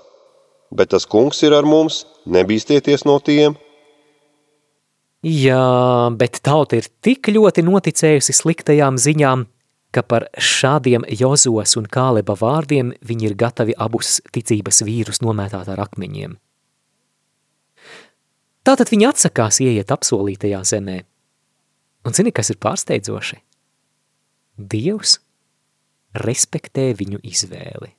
bet 0.72 0.94
tas 0.94 1.06
kungs 1.06 1.44
ir 1.44 1.56
ar 1.58 1.68
mums, 1.68 2.06
nebīstieties 2.26 3.04
no 3.04 3.18
tiem. 3.20 3.58
Jā, 5.22 6.10
bet 6.18 6.40
tauta 6.42 6.80
ir 6.80 6.88
tik 7.06 7.30
ļoti 7.30 7.62
noticējusi 7.62 8.34
sliktajām 8.34 8.98
ziņām, 8.98 9.46
ka 9.94 10.01
par 10.01 10.25
šādiem 10.34 11.06
Jozos 11.13 11.75
un 11.78 11.86
Kāleba 11.86 12.34
vārdiem 12.40 12.96
viņi 13.06 13.28
ir 13.30 13.36
gatavi 13.38 13.75
abus 13.78 14.18
ticības 14.34 14.82
vīrus 14.88 15.22
nomētāt 15.22 15.70
ar 15.70 15.84
akmeņiem. 15.86 16.40
Tātad 18.66 18.90
viņi 18.90 19.10
atsakās 19.10 19.62
ieiet 19.62 19.94
apsolītajā 19.94 20.63
zemē. 20.66 20.98
Un 22.06 22.18
zini, 22.18 22.34
kas 22.34 22.50
ir 22.50 22.58
pārsteidzoši? 22.62 23.38
Dievs 24.58 25.20
respektē 26.18 26.92
viņu 26.98 27.22
izvēli. 27.25 27.94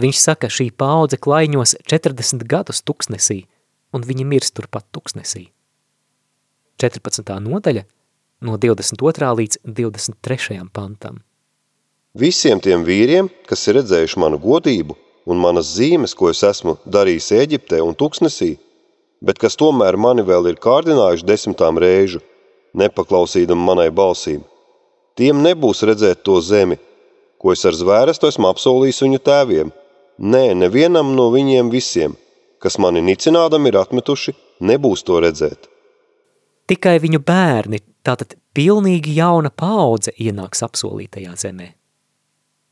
Viņš 0.00 0.20
saka, 0.24 0.48
šī 0.48 0.70
paudze 0.72 1.18
klaiņos 1.20 1.76
40 1.84 2.48
gadus 2.48 2.80
tuksnesī, 2.80 3.42
un 3.94 4.04
viņi 4.06 4.26
mirst 4.26 4.54
turpat 4.56 4.86
tuksnesī. 4.94 5.48
14. 6.80 7.24
nodaļa 7.44 7.84
no 8.46 8.56
22. 8.56 9.32
līdz 9.40 9.60
23. 9.64 10.60
pantam. 10.72 11.20
Visiem 12.16 12.60
tiem 12.60 12.82
vīriem, 12.86 13.28
kas 13.46 13.66
ir 13.68 13.78
redzējuši 13.80 14.18
manu 14.18 14.40
godību 14.42 14.96
un 15.30 15.38
manas 15.38 15.74
zīmes, 15.76 16.16
ko 16.16 16.30
es 16.32 16.40
esmu 16.46 16.78
darījis 16.86 17.30
Eģiptē 17.36 17.82
un 17.84 17.94
tuksnesī, 17.94 18.54
bet 19.22 19.38
kas 19.38 19.58
tomēr 19.60 20.00
mani 20.00 20.24
vēl 20.26 20.50
ir 20.50 20.62
kārdinājuši 20.62 21.28
desmitām 21.28 21.78
reižu, 21.78 22.22
nepaklausīdam 22.74 23.60
manai 23.62 23.90
balsīm, 23.94 24.40
Tiem 25.20 25.42
nebūs 25.44 25.82
redzēt 25.84 26.22
to 26.24 26.38
zemi, 26.40 26.78
ko 27.40 27.52
es 27.52 27.64
ar 27.68 27.76
zvērestu 27.76 28.30
esmu 28.30 28.48
apsolījis 28.48 29.02
viņu 29.04 29.18
tēviem. 29.26 29.72
Nē, 30.20 30.54
nevienam 30.56 31.10
no 31.16 31.26
viņiem 31.34 31.68
visiem, 31.72 32.14
kas 32.60 32.78
mani 32.78 33.02
nicinādam 33.04 33.66
ir 33.68 33.80
atmetuši, 33.80 34.36
nebūs 34.60 35.04
to 35.08 35.20
redzēt. 35.24 35.68
Tikai 36.70 36.98
viņu 37.02 37.18
bērni, 37.26 37.80
tātad 38.06 38.36
pilnīgi 38.54 39.16
jauna 39.16 39.50
paudze, 39.50 40.12
ienāks 40.20 40.62
apsolītajā 40.66 41.34
zemē. 41.40 41.72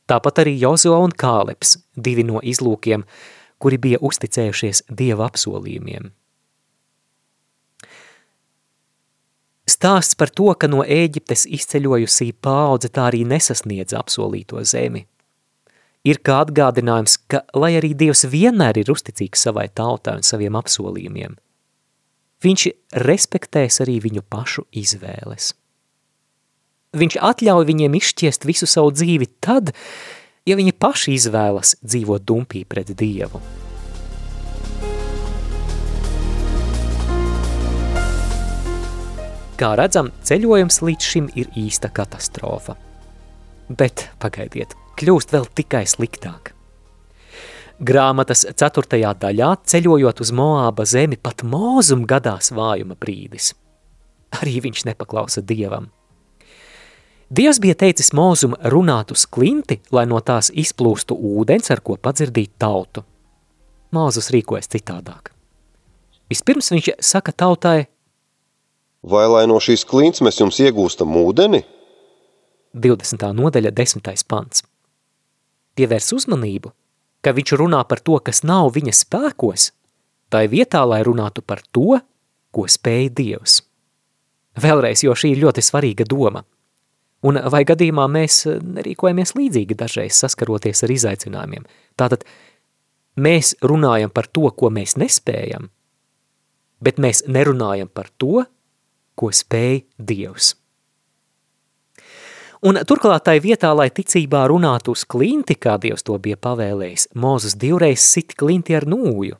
Tāpat 0.09 0.45
arī 0.45 0.55
Jozo 0.57 0.95
un 1.03 1.11
Kāleps, 1.13 1.75
divi 1.97 2.23
no 2.25 2.39
izlūkiem, 2.41 3.03
kuri 3.61 3.77
bija 3.77 3.99
uzticējušies 4.01 4.87
Dieva 4.89 5.27
apsolījumiem. 5.29 6.09
Stāsts 9.69 10.17
par 10.17 10.31
to, 10.33 10.49
ka 10.57 10.67
no 10.71 10.81
Ēģiptes 10.81 11.45
izceļojusī 11.59 12.31
paudze 12.41 12.89
tā 12.89 13.05
arī 13.11 13.21
nesasniedz 13.27 13.93
apsolīto 13.99 14.63
zemi. 14.65 15.05
Ir 16.07 16.21
kā 16.23 16.37
atgādinājums, 16.45 17.17
ka, 17.27 17.41
lai 17.59 17.73
arī 17.75 17.91
Dievs 17.97 18.23
vienmēr 18.31 18.77
ir 18.79 18.91
uzticīgs 18.93 19.41
savai 19.43 19.67
tautai 19.75 20.15
un 20.21 20.23
saviem 20.23 20.55
apsolījumiem, 20.55 21.35
viņš 22.39 22.67
respektēs 23.03 23.81
arī 23.83 23.97
viņu 24.05 24.23
pašu 24.31 24.63
izvēles. 24.71 25.51
Viņš 26.95 27.19
atļauj 27.19 27.67
viņiem 27.67 27.99
izšķiest 27.99 28.47
visu 28.47 28.69
savu 28.69 28.95
dzīvi 28.95 29.27
tad, 29.43 29.73
ja 30.47 30.55
viņi 30.55 30.73
paši 30.79 31.17
izvēlas 31.19 31.75
dzīvot 31.83 32.23
dumpī 32.23 32.63
pret 32.63 32.95
Dievu. 32.95 33.43
Kā 39.59 39.73
redzam, 39.75 40.13
ceļojums 40.23 40.79
līdz 40.87 41.03
šim 41.11 41.25
ir 41.35 41.51
īsta 41.59 41.91
katastrofa. 41.91 42.79
Bet, 43.67 44.07
pagaidiet, 44.23 44.71
kļūst 44.99 45.33
vēl 45.35 45.45
tikai 45.55 45.85
sliktāk. 45.89 46.53
Grāmatas 47.79 48.43
ceturtajā 48.59 49.13
daļā, 49.21 49.53
ceļojot 49.71 50.19
uz 50.19 50.33
Moāba 50.35 50.83
zemi, 50.83 51.15
pat 51.15 51.45
mūzum 51.47 52.03
gadās 52.07 52.51
vājuma 52.51 52.97
brīdis. 52.99 53.53
Arī 54.41 54.59
viņš 54.65 54.83
nepaklausa 54.89 55.41
Dievam. 55.41 55.87
Dievs 57.29 57.61
bija 57.61 57.77
teicis 57.77 58.11
mūzum 58.17 58.57
runāt 58.73 59.13
uz 59.13 59.23
klinti, 59.29 59.79
lai 59.95 60.03
no 60.09 60.19
tās 60.19 60.49
izplūstu 60.49 61.15
ūdens, 61.15 61.69
ar 61.71 61.79
ko 61.85 61.95
padzirdīt 61.95 62.57
tautu. 62.59 63.05
Mūzus 63.95 64.27
rīkojas 64.33 64.69
citādāk. 64.73 65.31
Vispirms 66.29 66.73
viņš 66.73 66.91
saka 67.05 67.31
tautai, 67.33 67.87
Vai 68.99 69.23
lai 69.31 69.45
no 69.47 69.55
šīs 69.63 69.85
klints 69.87 70.19
mēs 70.19 70.41
jums 70.41 70.57
iegūstam 70.59 71.13
ūdeni? 71.15 71.61
20. 72.75 73.23
nodaļa, 73.33 73.71
10. 73.71 74.09
pants. 74.27 74.65
Pievērs 75.79 76.11
uzmanību, 76.11 76.73
ka 77.23 77.31
viņš 77.31 77.53
runā 77.55 77.79
par 77.87 78.01
to, 78.03 78.17
kas 78.19 78.43
nav 78.43 78.73
viņa 78.75 78.91
spēkos, 78.99 79.69
tai 80.27 80.49
vietā, 80.51 80.81
lai 80.83 80.99
runātu 81.07 81.39
par 81.39 81.61
to, 81.71 82.01
ko 82.51 82.65
spēja 82.67 83.13
Dievs. 83.15 83.61
Vēlreiz, 84.59 85.05
jo 85.05 85.15
šī 85.15 85.31
ir 85.37 85.45
ļoti 85.45 85.63
svarīga 85.63 86.03
doma. 86.09 86.43
Un 87.23 87.39
vai 87.51 87.63
gadījumā 87.67 88.09
mēs 88.11 88.41
rīkojamies 88.83 89.35
līdzīgi 89.39 89.79
dažreiz 89.79 90.19
saskaroties 90.19 90.83
ar 90.83 90.91
izaicinājumiem? 90.91 91.63
Tātad 91.95 92.27
mēs 93.15 93.55
runājam 93.63 94.11
par 94.11 94.27
to, 94.27 94.51
ko 94.51 94.67
mēs 94.67 94.97
nespējam, 94.99 95.71
bet 96.83 96.99
mēs 96.99 97.23
nerunājam 97.27 97.87
par 97.87 98.11
to, 98.19 98.43
ko 99.15 99.31
spēj 99.31 99.85
Dievs. 99.95 100.57
Un 102.59 102.75
turklāt 102.83 103.23
tai 103.23 103.37
vietā, 103.39 103.69
lai 103.71 103.87
ticībā 103.87 104.41
runātu 104.51 104.91
uz 104.91 105.05
klinti, 105.07 105.55
kā 105.55 105.77
Dievs 105.79 106.03
to 106.03 106.17
bija 106.19 106.35
pavēlējis, 106.35 107.07
Mūzes 107.15 107.55
divreiz 107.59 108.03
sit 108.03 108.35
klinti 108.35 108.75
ar 108.75 108.83
nūju. 108.89 109.37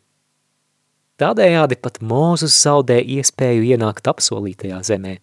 Tādējādi 1.19 1.75
pat 1.83 1.99
Mūzes 1.99 2.55
zaudē 2.63 3.01
iespēju 3.03 3.65
ienākt 3.73 4.07
apsolītajā 4.07 4.79
zemē. 4.87 5.17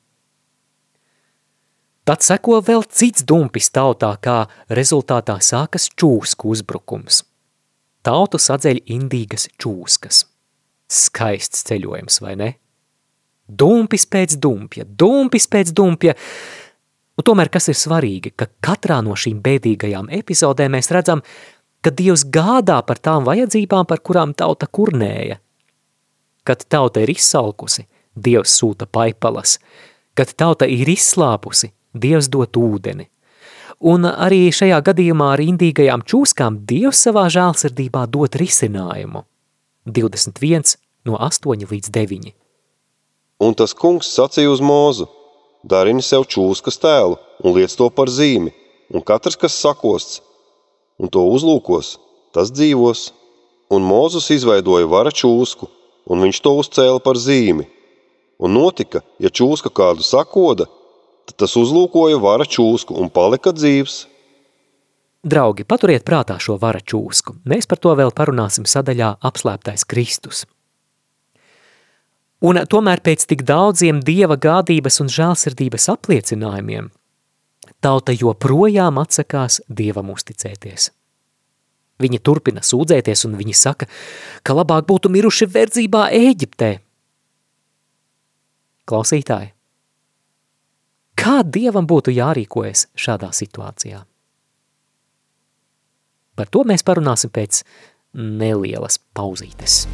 Tad 2.06 2.22
seko 2.22 2.60
vēl 2.62 2.84
cits 2.86 3.24
dumpis 3.26 3.72
tautā, 3.74 4.12
kā 4.22 4.44
rezultātā 4.68 5.40
sākas 5.42 5.88
čūsku 5.96 6.52
uzbrukums. 6.52 7.24
Tautu 8.06 8.38
sadzeļ 8.38 8.84
indīgas 8.94 9.48
čūskas. 9.58 10.20
Skaists 10.86 11.64
ceļojums, 11.66 12.20
vai 12.22 12.36
ne? 12.38 12.52
Dumpis 13.48 14.04
pēc 14.06 14.36
dumpja, 14.42 14.84
dumpis 14.86 15.48
pēc 15.50 15.72
dumpja. 15.74 16.14
Un 17.16 17.24
tomēr, 17.24 17.48
kas 17.48 17.70
ir 17.72 17.78
svarīgi, 17.80 18.34
ka 18.36 18.48
katrā 18.60 19.00
no 19.04 19.16
šīm 19.16 19.40
bēdīgajām 19.44 20.10
epizodēm 20.18 20.76
mēs 20.76 20.92
redzam, 20.92 21.22
ka 21.80 21.92
Dievs 21.94 22.26
gādā 22.28 22.82
par 22.84 23.00
tām 23.00 23.24
vajadzībām, 23.24 23.86
par 23.88 24.02
kurām 24.04 24.34
tauta 24.36 24.68
kurnēja. 24.68 25.38
Kad 26.46 26.66
tauta 26.68 27.02
ir 27.02 27.14
izsalkusi, 27.14 27.86
Dievs 28.16 28.52
sūta 28.60 28.86
paipalas. 28.86 29.56
Kad 30.16 30.32
tauta 30.36 30.68
ir 30.68 30.88
izslāpusi, 30.92 31.72
Dievs 31.96 32.28
dot 32.32 32.56
ūdeni. 32.60 33.08
Un 33.80 34.08
arī 34.08 34.46
šajā 34.52 34.78
gadījumā 34.84 35.32
ar 35.34 35.42
indīgajām 35.44 36.04
čūskām 36.08 36.62
Dievs 36.68 37.00
savā 37.08 37.26
žēlsirdībā 37.32 38.06
dot 38.12 38.36
risinājumu. 38.40 39.24
21 39.86 40.76
no 41.08 41.20
8 41.20 41.68
līdz 41.70 41.92
9. 41.92 42.32
Un 43.44 43.54
tas 43.54 43.76
kungs 43.76 44.08
sacīja 44.16 44.52
uz 44.52 44.64
mūzu: 44.64 45.08
Darini 45.64 46.02
sev 46.02 46.26
čūskas 46.28 46.80
tēlu 46.82 47.16
un 47.44 47.56
liec 47.56 47.72
to 47.76 47.88
par 47.90 48.10
zīmi, 48.12 48.52
un 48.92 49.02
katrs, 49.02 49.38
kas 49.38 49.56
sakosts 49.56 50.20
un 50.98 51.12
to 51.12 51.22
uzlūkos, 51.28 51.96
tas 52.32 52.52
dzīvos. 52.52 53.12
Un 53.72 53.82
Mūzus 53.82 54.28
izveidoja 54.30 54.86
vara 54.86 55.10
čūsku, 55.10 55.66
un 56.06 56.22
viņš 56.22 56.38
to 56.44 56.52
uzcēla 56.60 57.00
par 57.02 57.18
zīmi. 57.18 57.66
Un 58.38 58.52
notika, 58.54 59.02
ja 59.18 59.32
čūska 59.32 59.72
kādu 59.74 60.06
sakoda, 60.06 60.68
Tad 61.26 61.42
tas 61.42 61.56
uzlūkoja 61.58 62.20
vara 62.22 62.46
čūsku 62.46 62.94
un 62.94 63.10
palika 63.10 63.50
dzīvs. 63.54 64.04
Draugi, 65.26 65.64
paturiet 65.66 66.04
prātā 66.06 66.36
šo 66.38 66.54
vara 66.62 66.78
čūsku. 66.78 67.40
Mēs 67.50 67.66
par 67.66 67.80
to 67.82 67.96
vēl 67.98 68.12
parunāsim 68.14 68.68
sadaļā 68.70 69.16
apslēptais 69.26 69.82
Kristus. 69.90 70.44
Un 72.44 72.60
tomēr 72.68 73.00
pēc 73.00 73.24
tik 73.30 73.46
daudziem 73.48 74.02
dieva 74.04 74.36
gādības 74.36 75.00
un 75.00 75.08
žēlsirdības 75.08 75.88
apliecinājumiem, 75.94 76.90
tauta 77.80 78.12
joprojām 78.12 79.00
atsakās 79.00 79.62
dievam 79.68 80.12
uzticēties. 80.12 80.90
Viņi 82.02 82.20
turpina 82.20 82.60
sūdzēties 82.60 83.24
un 83.24 83.38
viņi 83.38 83.54
saka, 83.56 83.88
ka 84.44 84.56
labāk 84.56 84.84
būtu 84.88 85.08
miruši 85.12 85.48
verdzībā 85.48 86.10
Ēģiptē. 86.12 86.74
Klausītāji, 88.86 89.54
kā 91.16 91.40
dievam 91.42 91.88
būtu 91.88 92.12
jārīkojas 92.12 92.90
šādā 92.94 93.32
situācijā? 93.32 94.04
Par 96.36 96.52
to 96.52 96.66
mēs 96.68 96.84
parunāsim 96.84 97.32
pēc 97.32 97.64
nelielas 98.12 99.00
pauzītes. 99.16 99.86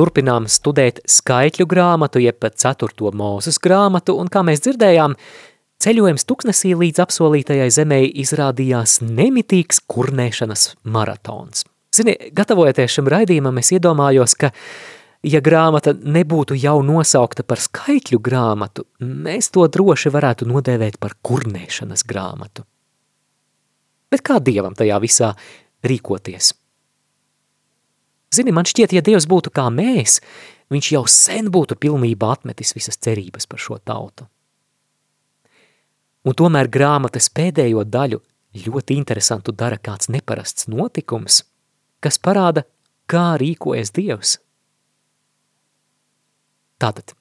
Turpinām 0.00 0.46
studēt 0.48 1.02
skaitļu 1.04 1.66
grāmatu, 1.68 2.22
jeb 2.24 2.40
4. 2.40 3.10
mūzes 3.20 3.58
grāmatu, 3.60 4.14
un 4.16 4.30
kā 4.32 4.40
mēs 4.46 4.62
dzirdējām, 4.64 5.12
ceļojums 5.84 6.24
tuksnesī 6.24 6.70
līdz 6.72 7.02
apsolītajai 7.04 7.66
zemē 7.76 7.98
izrādījās 8.22 9.02
nemitīgs 9.04 9.82
kurnēšanas 9.92 10.62
maratons. 10.88 11.66
Zini, 11.92 12.14
gatavojoties 12.32 12.96
šim 12.96 13.10
raidījumam, 13.12 13.60
es 13.60 13.74
iedomājos, 13.76 14.38
ka, 14.40 14.54
ja 15.20 15.42
grāmata 15.44 15.92
nebūtu 15.92 16.56
jau 16.56 16.78
nosaukta 16.86 17.44
par 17.44 17.60
skaitļu 17.60 18.22
grāmatu, 18.24 18.86
mēs 19.04 19.52
to 19.52 19.68
droši 19.68 20.14
varētu 20.16 20.48
nodēvēt 20.48 20.96
par 21.02 21.18
kurnēšanas 21.20 22.08
grāmatu. 22.08 22.64
Bet 24.08 24.24
kā 24.24 24.40
Dievam 24.40 24.72
tajā 24.80 24.96
visā 25.04 25.34
rīkoties? 25.84 26.54
Zini, 28.30 28.52
man 28.54 28.66
šķiet, 28.68 28.92
ja 28.94 29.02
Dievs 29.02 29.26
būtu 29.26 29.50
kā 29.50 29.64
mēs, 29.74 30.20
viņš 30.70 30.88
jau 30.94 31.02
sen 31.10 31.48
būtu 31.50 31.74
pilnībā 31.82 32.28
atmetis 32.36 32.76
visas 32.76 32.98
cerības 33.02 33.48
par 33.50 33.58
šo 33.58 33.78
tautu. 33.82 34.28
Un 36.22 36.36
tomēr 36.38 36.68
grāmatas 36.70 37.26
pēdējo 37.34 37.82
daļu 37.82 38.20
ļoti 38.66 38.94
interesantu 39.00 39.54
dara 39.56 39.80
kāds 39.82 40.10
neparasts 40.14 40.68
notikums, 40.70 41.42
kas 41.98 42.20
parāda, 42.22 42.62
kā 43.10 43.34
rīkojas 43.40 43.90
Dievs. 43.96 44.36
Tātad, 46.80 47.16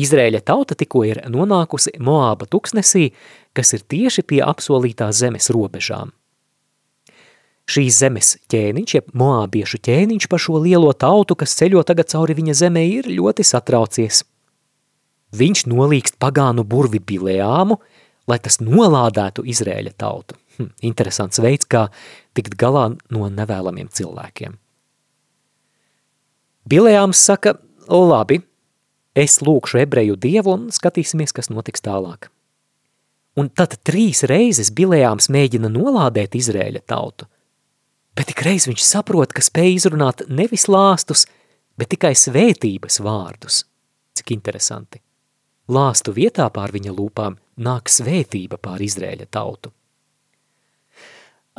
Izrēļa 0.00 0.40
tauta 0.46 0.76
tikko 0.78 1.02
ir 1.04 1.20
nonākusi 1.28 1.98
Moāba 2.00 2.46
tuksnesī, 2.48 3.10
kas 3.52 3.74
ir 3.76 3.84
tieši 3.84 4.24
pie 4.24 4.40
apsolītās 4.46 5.20
zemes 5.20 5.50
robežām 5.52 6.14
šīs 7.70 8.00
zemes 8.02 8.34
ķēniņš, 8.50 8.94
jeb 8.96 9.14
moābiešu 9.16 9.80
ķēniņš 9.86 10.26
par 10.30 10.42
šo 10.42 10.60
lielo 10.64 10.90
tautu, 10.96 11.36
kas 11.38 11.54
ceļo 11.58 11.82
tagad 11.86 12.10
cauri 12.12 12.36
viņa 12.38 12.56
zemē, 12.62 12.82
ir 12.98 13.10
ļoti 13.10 13.46
satraucies. 13.46 14.24
Viņš 15.36 15.66
nolīgst 15.70 16.18
pagānu 16.22 16.64
burvi 16.66 16.98
Bileāmu, 16.98 17.78
lai 18.30 18.38
tas 18.42 18.58
nolādētu 18.62 19.44
Izrēļa 19.46 19.94
tautu. 19.98 20.36
Hm, 20.58 20.72
interesants 20.90 21.38
veids, 21.42 21.68
kā 21.70 21.86
tikt 22.34 22.56
galā 22.58 22.88
no 23.14 23.30
nevēlamiem 23.30 23.90
cilvēkiem. 23.94 24.58
Bileāms 26.70 27.22
saka, 27.30 27.56
labi, 27.88 28.40
es 29.16 29.40
lūkšu 29.42 29.80
ebreju 29.84 30.18
dievu 30.20 30.54
un 30.58 30.68
skatīsimies, 30.74 31.34
kas 31.34 31.50
notiks 31.50 31.82
tālāk. 31.82 32.28
Un 33.38 33.48
tad 33.54 33.78
trīs 33.86 34.24
reizes 34.26 34.72
Bileāms 34.74 35.30
mēģina 35.30 35.70
nolādēt 35.70 36.34
Izrēļa 36.40 36.82
tautu– 36.90 37.30
bet 38.20 38.28
tik 38.28 38.42
reiz 38.44 38.66
viņš 38.68 38.82
saprot, 38.84 39.32
ka 39.32 39.40
spēj 39.40 39.78
izrunāt 39.78 40.26
nevis 40.28 40.66
lāstus, 40.68 41.24
bet 41.80 41.88
tikai 41.94 42.12
svētības 42.12 43.00
vārdus. 43.00 43.62
Cik 44.12 44.34
interesanti. 44.34 45.00
Lāstu 45.72 46.12
vietā 46.12 46.50
pār 46.52 46.74
viņa 46.74 46.92
lūpām 46.92 47.38
nāk 47.64 47.88
svētība 47.88 48.58
pār 48.60 48.82
Izrēļa 48.84 49.24
tautu. 49.32 49.70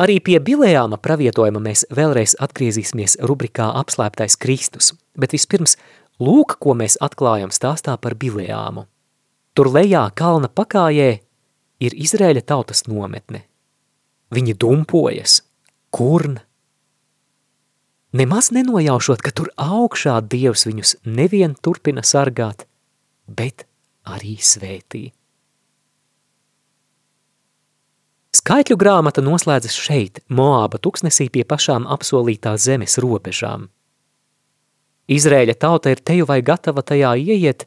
Arī 0.01 0.19
pie 0.21 0.37
Bilējāma 0.37 0.99
pravietojuma 1.01 1.63
mēs 1.65 1.87
vēlreiz 1.89 2.35
atgriezīsimies 2.45 3.17
rubrikā 3.25 3.71
apslēptais 3.81 4.37
Kristus, 4.37 4.91
bet 5.17 5.33
vispirms 5.33 5.73
lūk, 6.21 6.59
ko 6.61 6.75
mēs 6.77 6.99
atklājam 7.01 7.49
stāstā 7.49 7.97
par 7.97 8.13
Bilējāmu. 8.21 8.85
Tur 9.57 9.71
lejā 9.73 10.05
kalna 10.13 10.51
pakājē 10.51 11.09
ir 11.81 11.97
Izrēļa 12.05 12.45
tautas 12.53 12.85
nometne. 12.85 13.47
Viņi 14.31 14.55
dumpojas, 14.61 15.41
kurna, 15.89 16.45
nemaz 18.11 18.51
nenojaušot, 18.51 19.21
ka 19.23 19.31
tur 19.35 19.49
augšā 19.59 20.19
Dievs 20.27 20.65
viņus 20.67 20.95
nevien 21.05 21.55
turpina 21.55 22.03
sargāt, 22.05 22.67
bet 23.27 23.65
arī 24.07 24.37
svētī. 24.41 25.09
Skaitļu 28.31 28.77
grāmata 28.79 29.21
noslēdzas 29.21 29.75
šeit, 29.75 30.21
Moāba 30.31 30.79
tuksnesī 30.79 31.27
pie 31.29 31.43
pašām 31.43 31.83
apsolītās 31.91 32.63
zemes 32.63 32.97
robežām. 33.03 33.67
Izrēļa 35.11 35.57
tauta 35.59 35.91
ir 35.91 35.99
teju 35.99 36.27
vai 36.29 36.39
gatava 36.41 36.81
tajā 36.81 37.11
ieiet, 37.19 37.65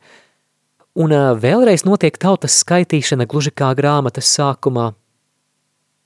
un 0.96 1.12
vēlreiz 1.12 1.84
notiek 1.84 2.16
tautas 2.16 2.56
skaitīšana 2.64 3.28
gluži 3.28 3.52
kā 3.52 3.74
grāmatas 3.76 4.32
sākumā– 4.38 4.92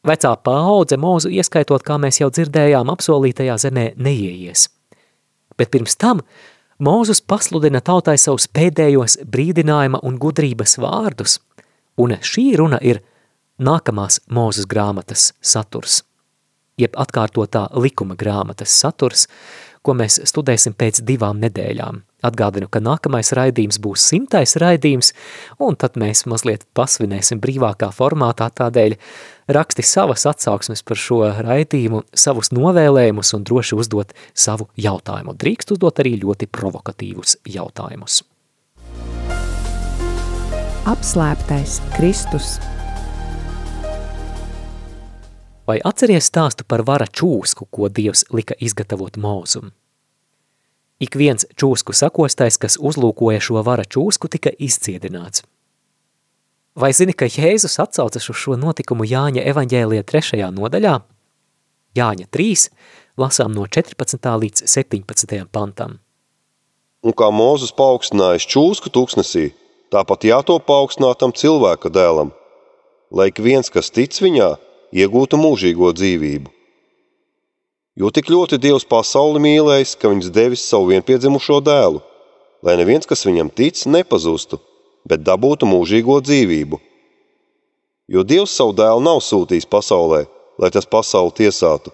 Vecā 0.06 0.30
paudze 0.46 0.96
mūzu 1.00 1.30
ieskaitot, 1.34 1.82
kā 1.82 1.96
mēs 1.98 2.20
jau 2.20 2.28
dzirdējām, 2.30 2.90
apsolītajā 2.92 3.56
zemē 3.58 3.90
neieies. 3.98 4.68
Bet 5.58 5.72
pirms 5.74 5.98
tam 5.98 6.22
Mūzus 6.78 7.18
pasludina 7.18 7.80
tautai 7.82 8.14
savus 8.22 8.44
pēdējos 8.54 9.16
brīdinājuma 9.26 9.98
un 10.06 10.14
gudrības 10.22 10.76
vārdus, 10.78 11.40
un 11.98 12.14
šī 12.22 12.52
runa 12.60 12.78
ir 12.78 13.00
nākamās 13.58 14.20
Mūzes 14.30 14.68
grāmatas 14.70 15.32
saturs, 15.42 16.04
jeb 16.78 16.94
atkārtotā 16.94 17.64
likuma 17.74 18.14
grāmatas 18.14 18.70
saturs, 18.78 19.26
ko 19.82 19.94
mēs 19.98 20.20
studēsim 20.28 20.76
pēc 20.78 21.02
divām 21.06 21.40
nedēļām. 21.42 22.02
Atgādinu, 22.28 22.66
ka 22.66 22.80
nākamais 22.82 23.30
raidījums 23.38 23.78
būs 23.78 24.02
simtais 24.10 24.56
raidījums, 24.58 25.12
un 25.62 25.76
tad 25.78 25.94
mēs 26.00 26.24
mazliet 26.26 26.64
pasvinēsim 26.74 27.38
brīvākā 27.42 27.92
formātā 27.94 28.48
tādēļ 28.58 28.96
raksti 29.54 29.84
savas 29.86 30.26
atsauksmes 30.26 30.82
par 30.82 30.98
šo 30.98 31.20
raidījumu, 31.46 32.02
savus 32.10 32.50
novēlējumus 32.56 33.30
un 33.38 33.46
droši 33.46 33.78
uzdot 33.78 34.16
savu 34.34 34.66
jautājumu. 34.74 35.36
Drīkst 35.38 35.76
uzdot 35.76 36.02
arī 36.02 36.16
ļoti 36.24 36.50
provokatīvus 36.50 37.38
jautājumus. 37.46 38.24
Apslēptais 40.88 41.78
Kristus 41.94 42.56
Vai 45.68 45.76
atceries 45.84 46.30
stāstu 46.30 46.64
par 46.64 46.80
vara 46.88 47.04
čūsku, 47.04 47.66
ko 47.68 47.90
Dievs 47.92 48.24
lika 48.32 48.56
izgatavot 48.56 49.18
mūzumu? 49.20 49.68
Ik 50.98 51.14
viens 51.20 51.44
čūsku 51.60 51.92
sakostais, 51.92 52.56
kas 52.58 52.78
uzlūkoja 52.80 53.42
šo 53.44 53.60
vara 53.66 53.84
čūsku, 53.84 54.30
tika 54.32 54.50
izciedināts. 54.50 55.44
Vai 56.78 56.90
zini, 56.96 57.12
ka 57.12 57.28
Jēzus 57.28 57.76
atsaucas 57.82 58.30
uz 58.32 58.38
šo 58.40 58.56
notikumu 58.56 59.04
Jāņa 59.06 59.44
evaņģēlija 59.52 60.06
trešajā 60.08 60.48
nodaļā? 60.56 60.94
Jāņa 61.98 62.26
3, 62.32 62.64
lasām 63.20 63.52
no 63.52 63.66
14. 63.68 64.28
līdz 64.42 64.64
17. 64.64 65.34
pantam. 65.52 65.98
Un 67.04 67.14
kā 67.14 67.28
Mūzes 67.34 67.74
paaugstinājis 67.76 68.48
čūsku 68.48 68.94
tūkstnesī, 68.94 69.50
tāpat 69.92 70.24
jātop 70.30 70.64
paaugstinātam 70.70 71.36
cilvēka 71.36 71.92
dēlam, 71.92 72.32
lai 73.12 73.28
ik 73.30 73.42
viens, 73.44 73.70
kas 73.70 73.92
tic 73.94 74.16
viņā, 74.22 74.54
iegūtu 74.94 75.40
mūžīgo 75.40 75.92
dzīvību. 75.96 76.52
Jo 77.98 78.12
tik 78.14 78.30
ļoti 78.30 78.60
Dievs 78.62 78.86
pasauli 78.86 79.40
mīlējis, 79.42 79.96
ka 79.98 80.10
viņš 80.12 80.30
devis 80.30 80.62
savu 80.62 80.92
vienpiedzimušo 80.92 81.58
dēlu, 81.66 82.02
lai 82.62 82.76
neviens, 82.78 83.08
kas 83.10 83.26
viņam 83.26 83.50
tic, 83.50 83.80
nepazustu, 83.90 84.60
bet 85.08 85.24
dabūtu 85.26 85.66
mūžīgo 85.66 86.20
dzīvību. 86.22 86.78
Jo 88.08 88.22
Dievs 88.24 88.54
savu 88.54 88.76
dēlu 88.78 89.02
nav 89.04 89.18
sūtījis 89.24 89.66
pasaulē, 89.68 90.24
lai 90.62 90.70
tas 90.70 90.86
pasauli 90.86 91.34
tiesātu, 91.42 91.92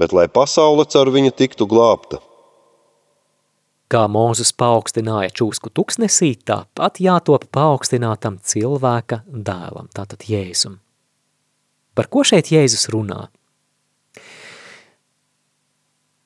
bet 0.00 0.16
lai 0.16 0.26
pasaule 0.32 0.88
caur 0.88 1.12
viņu 1.12 1.36
tiktu 1.36 1.68
glābta. 1.68 2.22
Kā 3.90 4.04
Mūzes 4.06 4.52
paaugstināja 4.54 5.32
čūsku 5.34 5.72
tuksnesī, 5.74 6.36
tāpat 6.46 7.00
jātop 7.02 7.48
paaugstinātam 7.50 8.38
cilvēka 8.38 9.24
dēlam, 9.26 9.90
tātad 9.90 10.22
Jēzum. 10.30 10.78
Par 11.94 12.08
ko 12.10 12.24
šeit 12.26 12.52
Jēzus 12.52 12.88
runā? 12.92 13.28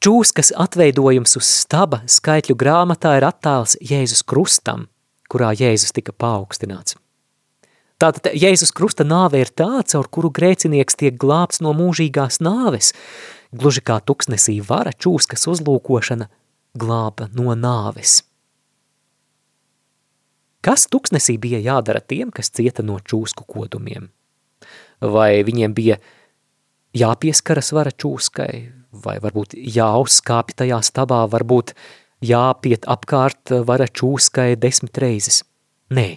Čūskas 0.05 0.51
atveidojums 0.61 1.39
uz 1.41 1.49
staba 1.49 2.03
skaitļu 2.05 2.59
grāmatā 2.61 3.15
ir 3.17 3.25
attēls 3.25 3.79
Jēzus 3.81 4.21
krustam, 4.29 4.91
kurā 5.33 5.55
Jēzus 5.57 5.95
tika 5.97 6.13
paaugstināts. 6.13 6.99
Tātad 7.97 8.35
Jēzus 8.37 8.75
krusta 8.77 9.07
nāve 9.07 9.41
ir 9.41 9.49
tā, 9.49 9.81
caur 9.89 10.11
kuru 10.13 10.29
grēcinieks 10.35 10.99
tiek 11.01 11.17
glābts 11.17 11.63
no 11.65 11.73
mūžīgās 11.79 12.43
nāves, 12.45 12.93
gluži 13.55 13.81
kā 13.87 13.97
tuksnesī 14.05 14.59
vara 14.67 14.93
čūskas 14.93 15.47
uzlūkošana 15.49 16.29
glāba 16.77 17.31
no 17.33 17.55
nāves. 17.57 18.19
Kas 20.65 20.85
tuksnesī 20.93 21.39
bija 21.41 21.63
jādara 21.65 22.05
tiem, 22.05 22.29
kas 22.35 22.53
cieta 22.53 22.85
no 22.85 22.99
čūsku 23.01 23.47
kodumiem? 23.49 24.11
Vai 25.05 25.43
viņiem 25.45 25.75
bija 25.77 25.99
jāpieskaras 26.97 27.73
vara 27.77 27.93
čūskai, 27.93 28.53
vai 29.05 29.19
varbūt 29.21 29.57
jāuzskāpj 29.59 30.57
tajā 30.63 30.81
stabā, 30.87 31.25
varbūt 31.29 31.75
jāpiet 32.25 32.89
apkārt 32.89 33.53
vara 33.69 33.89
čūskai 33.91 34.55
desmit 34.57 34.99
reizes? 35.03 35.43
Nē. 35.93 36.09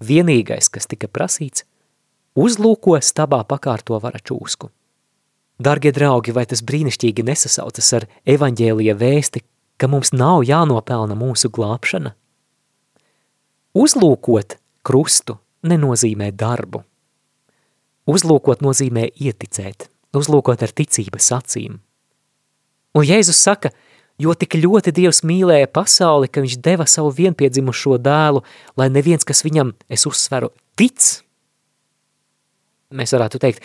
Vienīgais, 0.00 0.70
kas 0.72 0.88
tika 0.88 1.10
prasīts, 1.12 1.66
uzlūko 2.38 2.96
stabā 3.04 3.42
pakārto 3.44 3.98
vara 4.00 4.20
čūsku. 4.22 4.70
Dargie 5.60 5.92
draugi, 5.92 6.32
vai 6.32 6.46
tas 6.48 6.62
brīnišķīgi 6.64 7.26
nesasaucas 7.28 7.90
ar 7.98 8.06
evaņģēlija 8.24 8.94
vēsti, 8.96 9.42
ka 9.76 9.90
mums 9.92 10.14
nav 10.16 10.46
jānopelna 10.48 11.18
mūsu 11.20 11.50
glābšana? 11.52 12.14
Uzlūkot 13.76 14.56
krustu 14.82 15.36
nenozīmē 15.68 16.30
darbu. 16.32 16.80
Uzlūkot 18.10 18.64
nozīmē 18.64 19.06
ieticēt, 19.14 19.86
uzlūkot 20.16 20.64
ar 20.64 20.72
ticības 20.74 21.30
acīm. 21.36 21.78
Un 22.96 23.06
Jēzus 23.06 23.38
saka, 23.38 23.70
jo 24.18 24.34
tik 24.34 24.56
ļoti 24.58 24.92
Dievs 24.96 25.22
mīlēja 25.26 25.68
pasauli, 25.70 26.30
ka 26.32 26.42
viņš 26.42 26.58
deva 26.64 26.86
savu 26.90 27.12
vienpiedzimušo 27.14 28.00
dēlu, 28.02 28.42
lai 28.80 28.88
neviens, 28.90 29.26
kas 29.26 29.44
viņam, 29.46 29.74
es 29.86 30.06
uzsveru, 30.10 30.50
tic. 30.80 30.98
Mēs 32.90 33.14
varētu 33.14 33.38
teikt, 33.42 33.62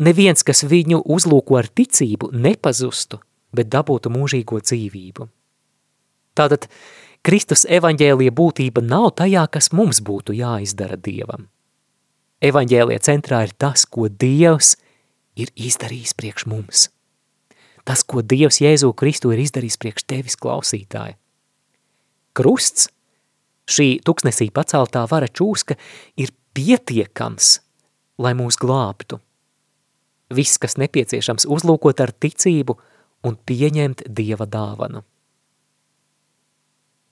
neviens, 0.00 0.46
kas 0.46 0.64
viņu 0.64 1.02
uzlūko 1.04 1.60
ar 1.60 1.68
ticību, 1.68 2.32
nepazustu, 2.32 3.20
bet 3.54 3.68
dabūtu 3.72 4.12
mūžīgo 4.14 4.62
dzīvību. 4.64 5.28
Tātad 6.34 6.70
Kristus 7.24 7.62
evaņģēlija 7.70 8.32
būtība 8.34 8.82
nav 8.84 9.12
tajā, 9.20 9.44
kas 9.52 9.70
mums 9.76 10.00
būtu 10.04 10.34
jāizdara 10.36 10.96
Dievam. 10.96 11.46
Evaņģēlija 12.44 13.02
centrā 13.04 13.44
ir 13.46 13.54
tas, 13.56 13.86
ko 13.88 14.08
Dievs 14.08 14.74
ir 15.40 15.50
izdarījis 15.56 16.14
priekš 16.18 16.46
mums. 16.50 16.88
Tas, 17.84 18.04
ko 18.04 18.22
Dievs 18.24 18.60
Jēzu 18.62 18.92
Kristu 18.96 19.32
ir 19.34 19.42
izdarījis 19.44 19.80
priekš 19.80 20.06
tevis 20.08 20.38
klausītāji. 20.40 21.16
Krusts, 22.34 22.88
šī 23.70 24.00
tuksnesī 24.04 24.50
paceltā 24.52 25.04
vara 25.10 25.28
čūska, 25.28 25.76
ir 26.20 26.32
pietiekams, 26.56 27.58
lai 28.20 28.34
mūs 28.36 28.60
glābtu– 28.60 29.20
Viss, 30.32 30.58
kas 30.58 30.78
nepieciešams, 30.80 31.46
uzlūkot 31.50 32.00
ar 32.00 32.12
ticību 32.12 32.78
un 33.28 33.36
pieņemt 33.36 34.06
Dieva 34.08 34.46
dāvanu. 34.48 35.04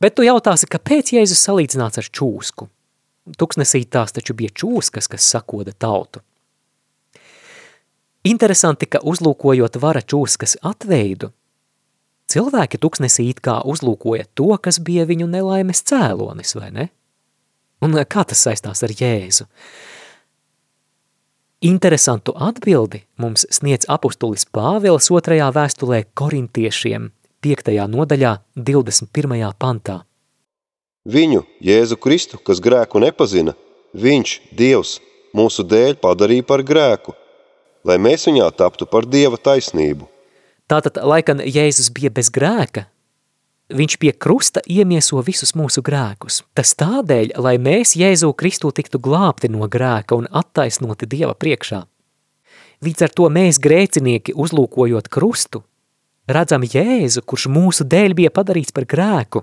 Bet 0.03 0.16
tu 0.18 0.25
jautāsi, 0.27 0.66
kāpēc 0.71 1.12
Jēzus 1.14 1.42
salīdzināts 1.47 2.01
ar 2.01 2.09
čūsku? 2.09 2.66
Tuksnesī 3.38 3.85
tās 3.87 4.14
taču 4.16 4.35
bija 4.35 4.50
čūskas, 4.50 5.08
kas 5.08 5.26
sakoda 5.30 5.72
tautu. 5.72 6.22
Interesanti, 8.26 8.87
ka 8.87 9.00
uzlūkojot 9.02 9.78
vara 9.82 10.02
čūskas 10.02 10.56
atveidu, 10.62 11.32
cilvēki 12.30 12.78
tuksnesī 12.82 13.28
it 13.32 13.40
kā 13.42 13.61
uzlūkoja 13.66 14.28
to, 14.38 14.50
kas 14.62 14.78
bija 14.78 15.06
viņu 15.08 15.26
nelaimes 15.30 15.82
cēlonis, 15.87 16.54
vai 16.58 16.70
ne? 16.74 16.88
Un 17.82 17.98
kā 18.06 18.22
tas 18.26 18.42
saistās 18.46 18.85
ar 18.87 18.94
Jēzu? 18.94 19.48
Interesantu 21.66 22.35
atbildi 22.35 23.04
mums 23.22 23.44
sniedz 23.54 23.87
apustulis 23.90 24.46
Pāvils 24.50 25.11
otrajā 25.14 25.50
vēstulē 25.54 26.04
korintiešiem, 26.18 27.11
5. 27.42 27.74
nodaļā, 27.90 28.37
21. 28.54 29.52
pantā. 29.58 30.02
Viņu, 31.03 31.43
Jēzu 31.59 31.97
Kristu, 31.99 32.38
kas 32.38 32.61
grēku 32.62 33.01
nepazina, 33.03 33.57
viņš, 33.99 34.37
Dievs, 34.55 35.01
mūsu 35.35 35.65
dēļ 35.67 35.97
padarīja 35.99 36.47
par 36.47 36.62
grēku, 36.62 37.17
lai 37.83 37.97
mēs 37.99 38.29
viņā 38.29 38.47
taptu 38.55 38.87
par 38.87 39.09
Dieva 39.11 39.35
taisnību. 39.35 40.07
Tātad, 40.71 41.01
lai 41.03 41.19
gan 41.27 41.43
Jēzus 41.43 41.91
bija 41.91 42.12
bez 42.15 42.31
grēka, 42.31 42.87
viņš 43.75 43.97
pie 43.99 44.12
krusta 44.15 44.62
iemieso 44.62 45.19
visus 45.27 45.57
mūsu 45.59 45.83
grēkus. 45.83 46.45
Tas 46.55 46.77
tādēļ, 46.79 47.35
lai 47.35 47.57
mēs 47.59 47.97
Jēzu 47.99 48.31
Kristu 48.38 48.71
tiktu 48.71 49.01
glābti 49.03 49.51
no 49.51 49.67
grēka 49.67 50.15
un 50.15 50.31
attaisnoti 50.31 51.09
Dieva 51.11 51.35
priekšā. 51.35 51.83
Līdz 52.83 53.09
ar 53.09 53.11
to 53.11 53.27
mēs 53.27 53.59
grēcinieki 53.62 54.37
uzlūkojot 54.38 55.11
krustu, 55.11 55.65
redzam 56.31 56.62
Jēzu, 56.62 57.27
kurš 57.27 57.49
mūsu 57.51 57.87
dēļ 57.91 58.15
bija 58.23 58.31
padarīts 58.31 58.71
par 58.71 58.87
grēku, 58.87 59.43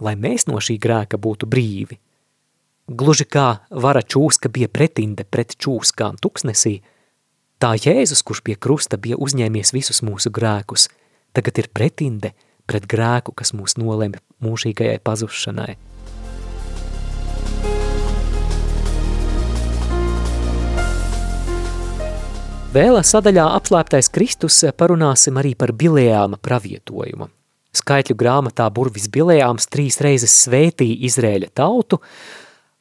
lai 0.00 0.16
mēs 0.16 0.46
no 0.50 0.60
šī 0.62 0.78
grēka 0.82 1.20
būtu 1.20 1.48
brīvi. 1.50 1.98
Gluži 2.86 3.26
kā 3.26 3.48
vara 3.70 4.02
čūska 4.02 4.48
bija 4.52 4.68
pretinde 4.68 5.24
pret 5.24 5.56
čūskām 5.58 6.20
tuksnesī, 6.22 6.80
tā 7.58 7.74
Jēzus, 7.74 8.22
kurš 8.22 8.44
pie 8.46 8.54
krusta 8.54 8.96
bija 8.96 9.18
uzņēmies 9.18 9.72
visus 9.74 10.02
mūsu 10.06 10.30
grēkus, 10.30 10.90
tagad 11.32 11.64
ir 11.64 11.72
pretinde– 11.74 12.34
pret 12.66 12.86
grēku, 12.90 13.34
kas 13.34 13.54
mūs 13.56 13.78
nolemj 13.80 14.18
mūžīgajai 14.42 14.98
pazušanai. 15.06 15.76
Vēl 22.76 22.98
sadaļā 23.08 23.46
apslēptais 23.56 24.10
Kristus 24.12 24.58
parunāsim 24.76 25.38
arī 25.40 25.54
par 25.56 25.72
Bilējāma 25.72 26.36
pravietojumu. 26.42 27.30
Skaitļu 27.76 28.16
grāmatā 28.18 28.68
burvis 28.72 29.10
Bilējāms 29.12 29.68
trīs 29.72 30.00
reizes 30.04 30.34
svētīja 30.46 30.96
Izrēļa 31.08 31.50
tautu, 31.60 32.00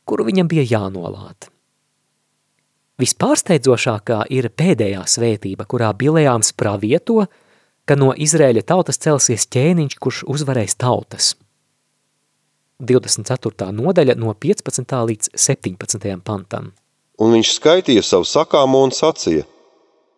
kuru 0.07 0.27
viņam 0.29 0.49
bija 0.51 0.65
jānolāt. 0.75 1.49
Vispārsteidzošākā 3.01 4.21
ir 4.31 4.47
pēdējā 4.55 5.01
svētība, 5.11 5.67
kurā 5.67 5.91
Bilējāms 5.99 6.55
pravieto– 6.55 7.25
ka 7.85 7.97
no 7.97 8.11
Izrēļa 8.17 8.65
tautas 8.65 8.99
celsies 9.01 9.45
ķēniņš, 9.53 9.97
kurš 10.01 10.23
uzvarēs 10.31 10.77
tautas. 10.81 11.33
24. 12.81 13.69
nodaļa 13.71 14.17
no 14.19 14.33
15. 14.33 14.95
līdz 15.09 15.31
17. 15.39 16.09
pantam. 16.25 16.73
Un 17.21 17.37
viņš 17.37 17.53
skaitīja 17.55 18.03
savu 18.03 18.27
sakāmo 18.27 18.81
un 18.83 18.91
sacīja, 18.91 19.45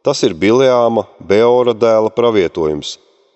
tas 0.01 0.23
ir 0.25 0.33
Bileāma, 0.33 1.05
Beora 1.19 1.75
dēla 1.77 2.09
pravietojums. 2.15 2.95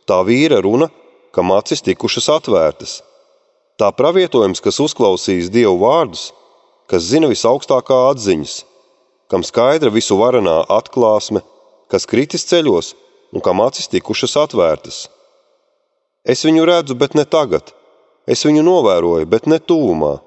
Tā 0.10 0.24
vīra 0.26 0.64
runa, 0.66 0.88
kam 1.36 1.52
acis 1.56 1.84
tikušas 1.86 2.30
atvērtas. 2.38 3.00
Tā 3.80 3.92
pravietojums, 3.96 4.62
kas 4.62 4.80
uzklausīs 4.84 5.50
Dievu 5.54 5.78
vārdus, 5.82 6.30
kas 6.92 7.08
zina 7.08 7.30
visaugstākā 7.32 7.98
atziņas, 8.12 8.58
kam 9.32 9.46
skaidra 9.48 9.90
visu 9.94 10.18
varenā 10.20 10.60
atklāsme, 10.80 11.42
kas 11.92 12.10
kritis 12.10 12.48
ceļos– 12.50 12.96
un 13.32 13.40
kam 13.42 13.62
acis 13.64 13.90
tikušas 13.92 14.36
atvērtas. 14.44 15.06
Es 16.28 16.44
viņu 16.46 16.66
redzu, 16.68 16.98
bet 17.00 17.16
ne 17.18 17.26
tagad. 17.26 17.72
Es 18.28 18.44
viņu 18.46 18.64
novēroju, 18.66 19.26
bet 19.26 19.48
ne 19.50 19.58
tūmā. 19.58 20.20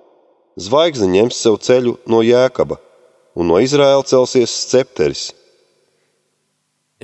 Zvaigzne 0.58 1.08
ņems 1.12 1.38
sev 1.44 1.58
ceļu 1.62 1.96
no 2.10 2.22
jēkaba, 2.24 2.78
un 3.38 3.50
no 3.50 3.60
Izraēla 3.62 4.04
celsies 4.06 4.54
scepteris. 4.64 5.32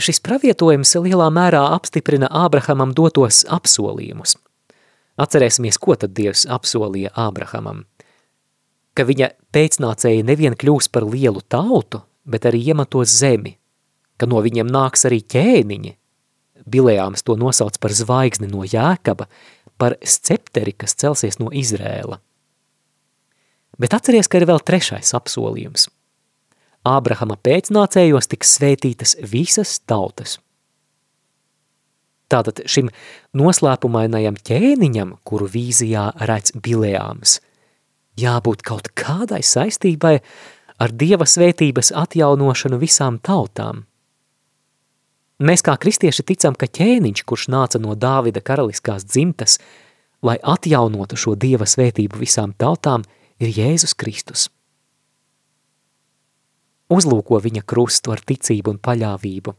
Šis 0.01 0.17
pravietojums 0.25 0.95
lielā 0.97 1.27
mērā 1.29 1.61
apstiprina 1.75 2.31
Ābrahamam 2.33 2.95
dotos 2.97 3.43
apsolījumus. 3.53 4.39
Atcerēsimies, 5.21 5.77
ko 5.77 5.93
tad 6.01 6.15
Dievs 6.17 6.47
apsolīja 6.49 7.11
Ābrahamam. 7.21 7.83
Ka 8.97 9.05
viņa 9.05 9.29
pēcnācēji 9.53 10.25
nevien 10.25 10.57
kļūs 10.57 10.89
par 10.95 11.05
lielu 11.05 11.43
tautu, 11.53 12.01
bet 12.25 12.49
arī 12.49 12.63
iemantos 12.73 13.13
zemi, 13.13 13.59
ka 14.17 14.25
no 14.31 14.41
viņiem 14.41 14.73
nāks 14.73 15.05
arī 15.05 15.21
ķēniņi. 15.21 15.93
Bilējāms 16.65 17.27
to 17.27 17.37
nosauc 17.37 17.77
par 17.83 17.93
zvaigzni 17.93 18.49
no 18.49 18.65
Jēkaba, 18.65 19.29
par 19.77 19.99
scepteri, 20.01 20.73
kas 20.73 20.97
celsies 20.97 21.37
no 21.43 21.53
Izrēla. 21.53 22.23
Bet 23.81 23.97
atceries, 23.97 24.33
ka 24.33 24.41
ir 24.41 24.49
vēl 24.49 24.65
trešais 24.65 25.13
apsolījums. 25.17 25.91
Ābrahama 26.87 27.37
pēcnācējos 27.37 28.31
tiks 28.33 28.55
svētītas 28.57 29.16
visas 29.21 29.79
tautas. 29.85 30.38
Tātad 32.31 32.62
šim 32.71 32.88
noslēpumainajam 33.37 34.38
ķēniņam, 34.47 35.16
kuru 35.27 35.49
vīzijā 35.51 36.07
redz 36.31 36.55
Bilējāms, 36.55 37.40
jābūt 38.21 38.62
kaut 38.64 38.88
kādai 38.95 39.43
saistībai 39.45 40.21
ar 40.81 40.95
Dieva 40.95 41.27
svētības 41.29 41.90
atjaunošanu 41.93 42.79
visām 42.81 43.19
tautām. 43.19 43.85
Mēs 45.40 45.64
kā 45.64 45.75
kristieši 45.81 46.25
ticam, 46.29 46.55
ka 46.57 46.69
ķēniņš, 46.69 47.25
kurš 47.25 47.49
nāca 47.53 47.81
no 47.81 47.97
Dāvida 47.97 48.40
karaliskās 48.45 49.05
dzimtas, 49.09 49.59
lai 50.23 50.37
atjaunotu 50.38 51.16
šo 51.16 51.35
Dieva 51.35 51.69
svētību 51.69 52.21
visām 52.21 52.53
tautām, 52.57 53.05
ir 53.40 53.53
Jēzus 53.57 53.97
Kristus. 53.97 54.49
Uzlūko 56.90 57.38
viņa 57.38 57.62
krustu 57.70 58.11
ar 58.11 58.22
ticību 58.26 58.74
un 58.74 58.81
paļāvību. 58.83 59.55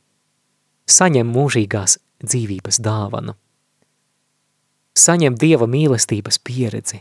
Saņem 0.91 1.29
mūžīgās 1.31 1.97
dzīvības 2.25 2.81
dāvanu. 2.83 3.37
Saņem 4.97 5.37
Dieva 5.39 5.67
mīlestības 5.71 6.41
pieredzi. 6.43 6.99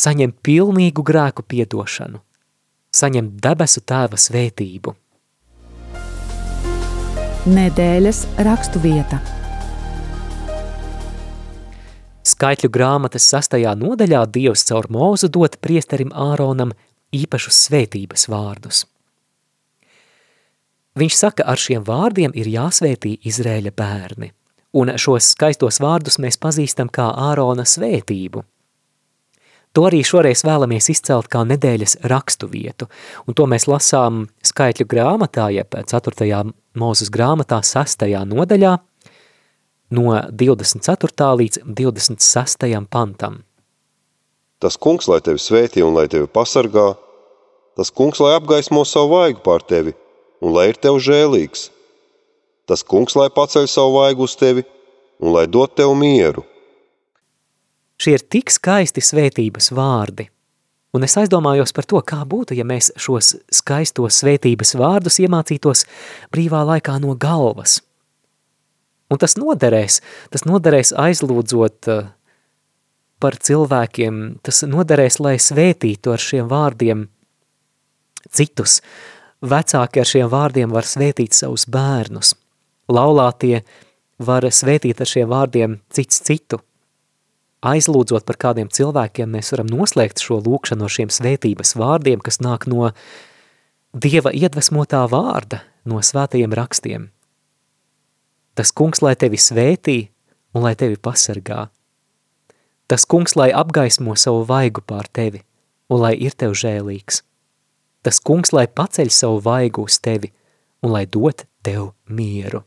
Saņem 0.00 0.32
pilnīgu 0.40 1.04
grēku 1.04 1.44
piedošanu. 1.44 2.22
Saņem 2.92 3.28
debesu 3.44 3.82
tēva 3.84 4.16
svētību. 4.16 4.94
Nedēļas 7.52 8.22
rakstu 8.46 8.80
vieta. 8.80 9.18
Skaitļu 12.32 12.70
grāmatas 12.72 13.26
sastajā 13.28 13.74
nodaļā 13.76 14.22
Dievs 14.32 14.64
caur 14.68 14.88
mūzu 14.94 15.28
dot 15.34 15.58
priesterim 15.60 16.14
Āronam 16.14 16.72
īpašus 17.12 17.66
svētības 17.66 18.28
vārdus. 18.32 18.86
Viņš 20.98 21.14
saka, 21.16 21.44
ar 21.48 21.56
šiem 21.56 21.84
vārdiem 21.86 22.34
ir 22.36 22.50
jāsvētī 22.52 23.14
Izrēļa 23.24 23.70
bērni, 23.72 24.28
un 24.76 24.92
šos 25.00 25.30
skaistos 25.32 25.80
vārdus 25.80 26.18
mēs 26.20 26.36
pazīstam 26.40 26.90
kā 26.92 27.06
Ārona 27.30 27.64
svētību. 27.64 28.42
To 29.72 29.86
arī 29.88 30.02
šoreiz 30.04 30.42
vēlamies 30.44 30.90
izcelt 30.92 31.30
kā 31.32 31.46
nedēļas 31.48 32.02
rakstu 32.12 32.50
vietu, 32.52 32.90
un 33.24 33.32
to 33.32 33.46
mēs 33.48 33.64
lasām 33.72 34.26
skaitļu 34.44 34.84
grāmatā, 34.84 35.48
jeb 35.56 35.72
4. 35.72 36.42
mūzes 36.76 37.08
grāmatā 37.14 37.62
6. 37.64 38.04
nodaļā, 38.28 38.74
no 39.96 40.12
24. 40.28 41.30
līdz 41.40 41.62
26. 41.64 42.68
pantam. 42.92 43.40
Tas 44.60 44.76
kungs, 44.76 45.08
lai 45.08 45.22
tevi 45.24 45.40
svētī 45.40 45.80
un 45.80 45.96
lai 45.96 46.04
tevi 46.12 46.28
pasargā, 46.28 46.92
tas 47.80 47.88
kungs, 47.88 48.20
lai 48.20 48.36
apgaismo 48.36 48.84
savu 48.84 49.16
vaigu 49.16 49.40
pār 49.40 49.64
tevi 49.64 49.96
un 50.42 50.54
lai 50.56 50.68
ir 50.72 50.78
tev 50.82 50.98
žēlīgs. 51.02 51.68
Tas 52.66 52.82
kungs, 52.86 53.14
lai 53.18 53.30
paceļ 53.34 53.68
savu 53.70 53.98
vaigu 54.00 54.26
uz 54.26 54.34
tevi 54.38 54.64
un 55.22 55.34
lai 55.36 55.46
dod 55.46 55.74
tev 55.78 55.94
mieru. 55.98 56.44
Šie 58.02 58.16
ir 58.18 58.24
tik 58.26 58.50
skaisti 58.50 59.02
svētības 59.04 59.70
vārdi, 59.76 60.26
un 60.96 61.06
es 61.06 61.14
aizdomājos 61.20 61.74
par 61.76 61.86
to, 61.86 62.00
kā 62.02 62.22
būtu, 62.26 62.56
ja 62.58 62.66
mēs 62.66 62.90
šos 62.98 63.36
skaistos 63.54 64.18
svētības 64.22 64.74
vārdus 64.80 65.20
iemācītos 65.22 65.84
brīvā 66.34 66.64
laikā 66.72 66.98
no 67.02 67.14
galvas. 67.14 67.78
Un 69.12 69.20
tas 69.20 69.36
noderēs, 69.36 70.00
tas 70.32 70.46
noderēs 70.48 70.90
aizlūdzot 70.98 71.90
uh, 71.92 72.10
par 73.22 73.38
cilvēkiem, 73.38 74.22
tas 74.42 74.64
noderēs, 74.66 75.20
lai 75.22 75.36
svētītu 75.38 76.14
ar 76.14 76.22
šiem 76.22 76.48
vārdiem 76.50 77.06
citus, 78.32 78.80
Vecāki 79.42 79.98
ar 79.98 80.06
šiem 80.06 80.28
vārdiem 80.30 80.70
var 80.70 80.86
svētīt 80.86 81.34
savus 81.34 81.64
bērnus. 81.66 82.36
Laulātie 82.86 83.64
var 84.22 84.46
svētīt 84.46 85.00
ar 85.02 85.08
šiem 85.10 85.26
vārdiem 85.32 85.80
cits 85.90 86.20
citu. 86.22 86.60
Aizlūdzot 87.62 88.22
par 88.26 88.38
kādiem 88.38 88.70
cilvēkiem, 88.70 89.34
mēs 89.34 89.50
varam 89.54 89.66
noslēgt 89.70 90.22
šo 90.22 90.38
lūkšanu 90.42 90.84
no 90.84 90.90
šiem 90.90 91.10
svētības 91.10 91.74
vārdiem, 91.78 92.22
kas 92.22 92.38
nāk 92.42 92.68
no 92.70 92.92
Dieva 93.92 94.30
iedvesmotā 94.32 95.02
vārda, 95.10 95.58
no 95.84 95.98
svētajiem 96.00 96.54
rakstiem. 96.56 97.10
Tas 98.56 98.70
kungs, 98.72 99.02
lai 99.02 99.12
tevi 99.18 99.36
svētī 99.36 99.98
un 100.54 100.64
lai 100.64 100.72
tevi 100.78 100.96
pasargā. 100.96 101.66
Tas 102.88 103.04
kungs, 103.04 103.34
lai 103.36 103.50
apgaismo 103.52 104.14
savu 104.16 104.46
vaigu 104.48 104.86
pār 104.86 105.10
tevi 105.12 105.42
un 105.90 106.00
lai 106.06 106.14
ir 106.14 106.32
tev 106.32 106.54
žēlīgs 106.56 107.20
tas 108.02 108.20
kungs, 108.20 108.52
lai 108.52 108.66
paceļ 108.66 109.10
savu 109.10 109.40
vaigu 109.44 109.86
uz 109.86 109.98
tevi 110.02 110.32
un 110.82 110.94
lai 110.94 111.06
dot 111.06 111.46
tev 111.62 111.92
mieru. 112.10 112.64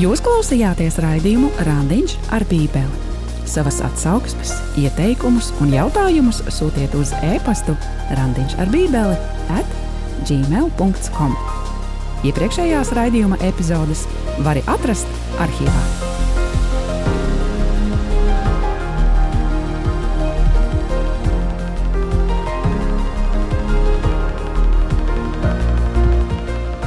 Jūs 0.00 0.22
klausījāties 0.24 0.96
raidījumu 1.04 1.50
Randiņš 1.66 2.14
ar 2.32 2.44
bībeli. 2.48 3.10
Savas 3.48 3.82
atsauksmes, 3.84 4.54
ieteikumus 4.80 5.50
un 5.60 5.74
jautājumus 5.74 6.40
sūtiet 6.54 6.94
uz 6.96 7.12
e-pastu 7.26 7.74
randiņš 8.16 8.56
ar 8.62 8.72
bībeli 8.72 9.18
at 9.52 9.76
gmail.com. 10.30 11.36
Iepriekšējās 12.22 12.94
raidījuma 12.96 13.40
epizodes 13.44 14.06
var 14.46 14.62
atrast 14.70 15.22
arhīvā. 15.42 16.21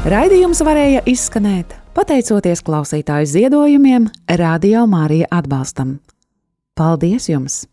Raidījums 0.05 0.59
varēja 0.61 0.99
izskanēt 1.09 1.71
pateicoties 1.97 2.61
klausītāju 2.61 3.25
ziedojumiem, 3.25 4.05
Radio 4.37 4.83
Mārija 4.85 5.25
atbalstam. 5.33 5.95
Paldies 6.77 7.25
jums! 7.31 7.63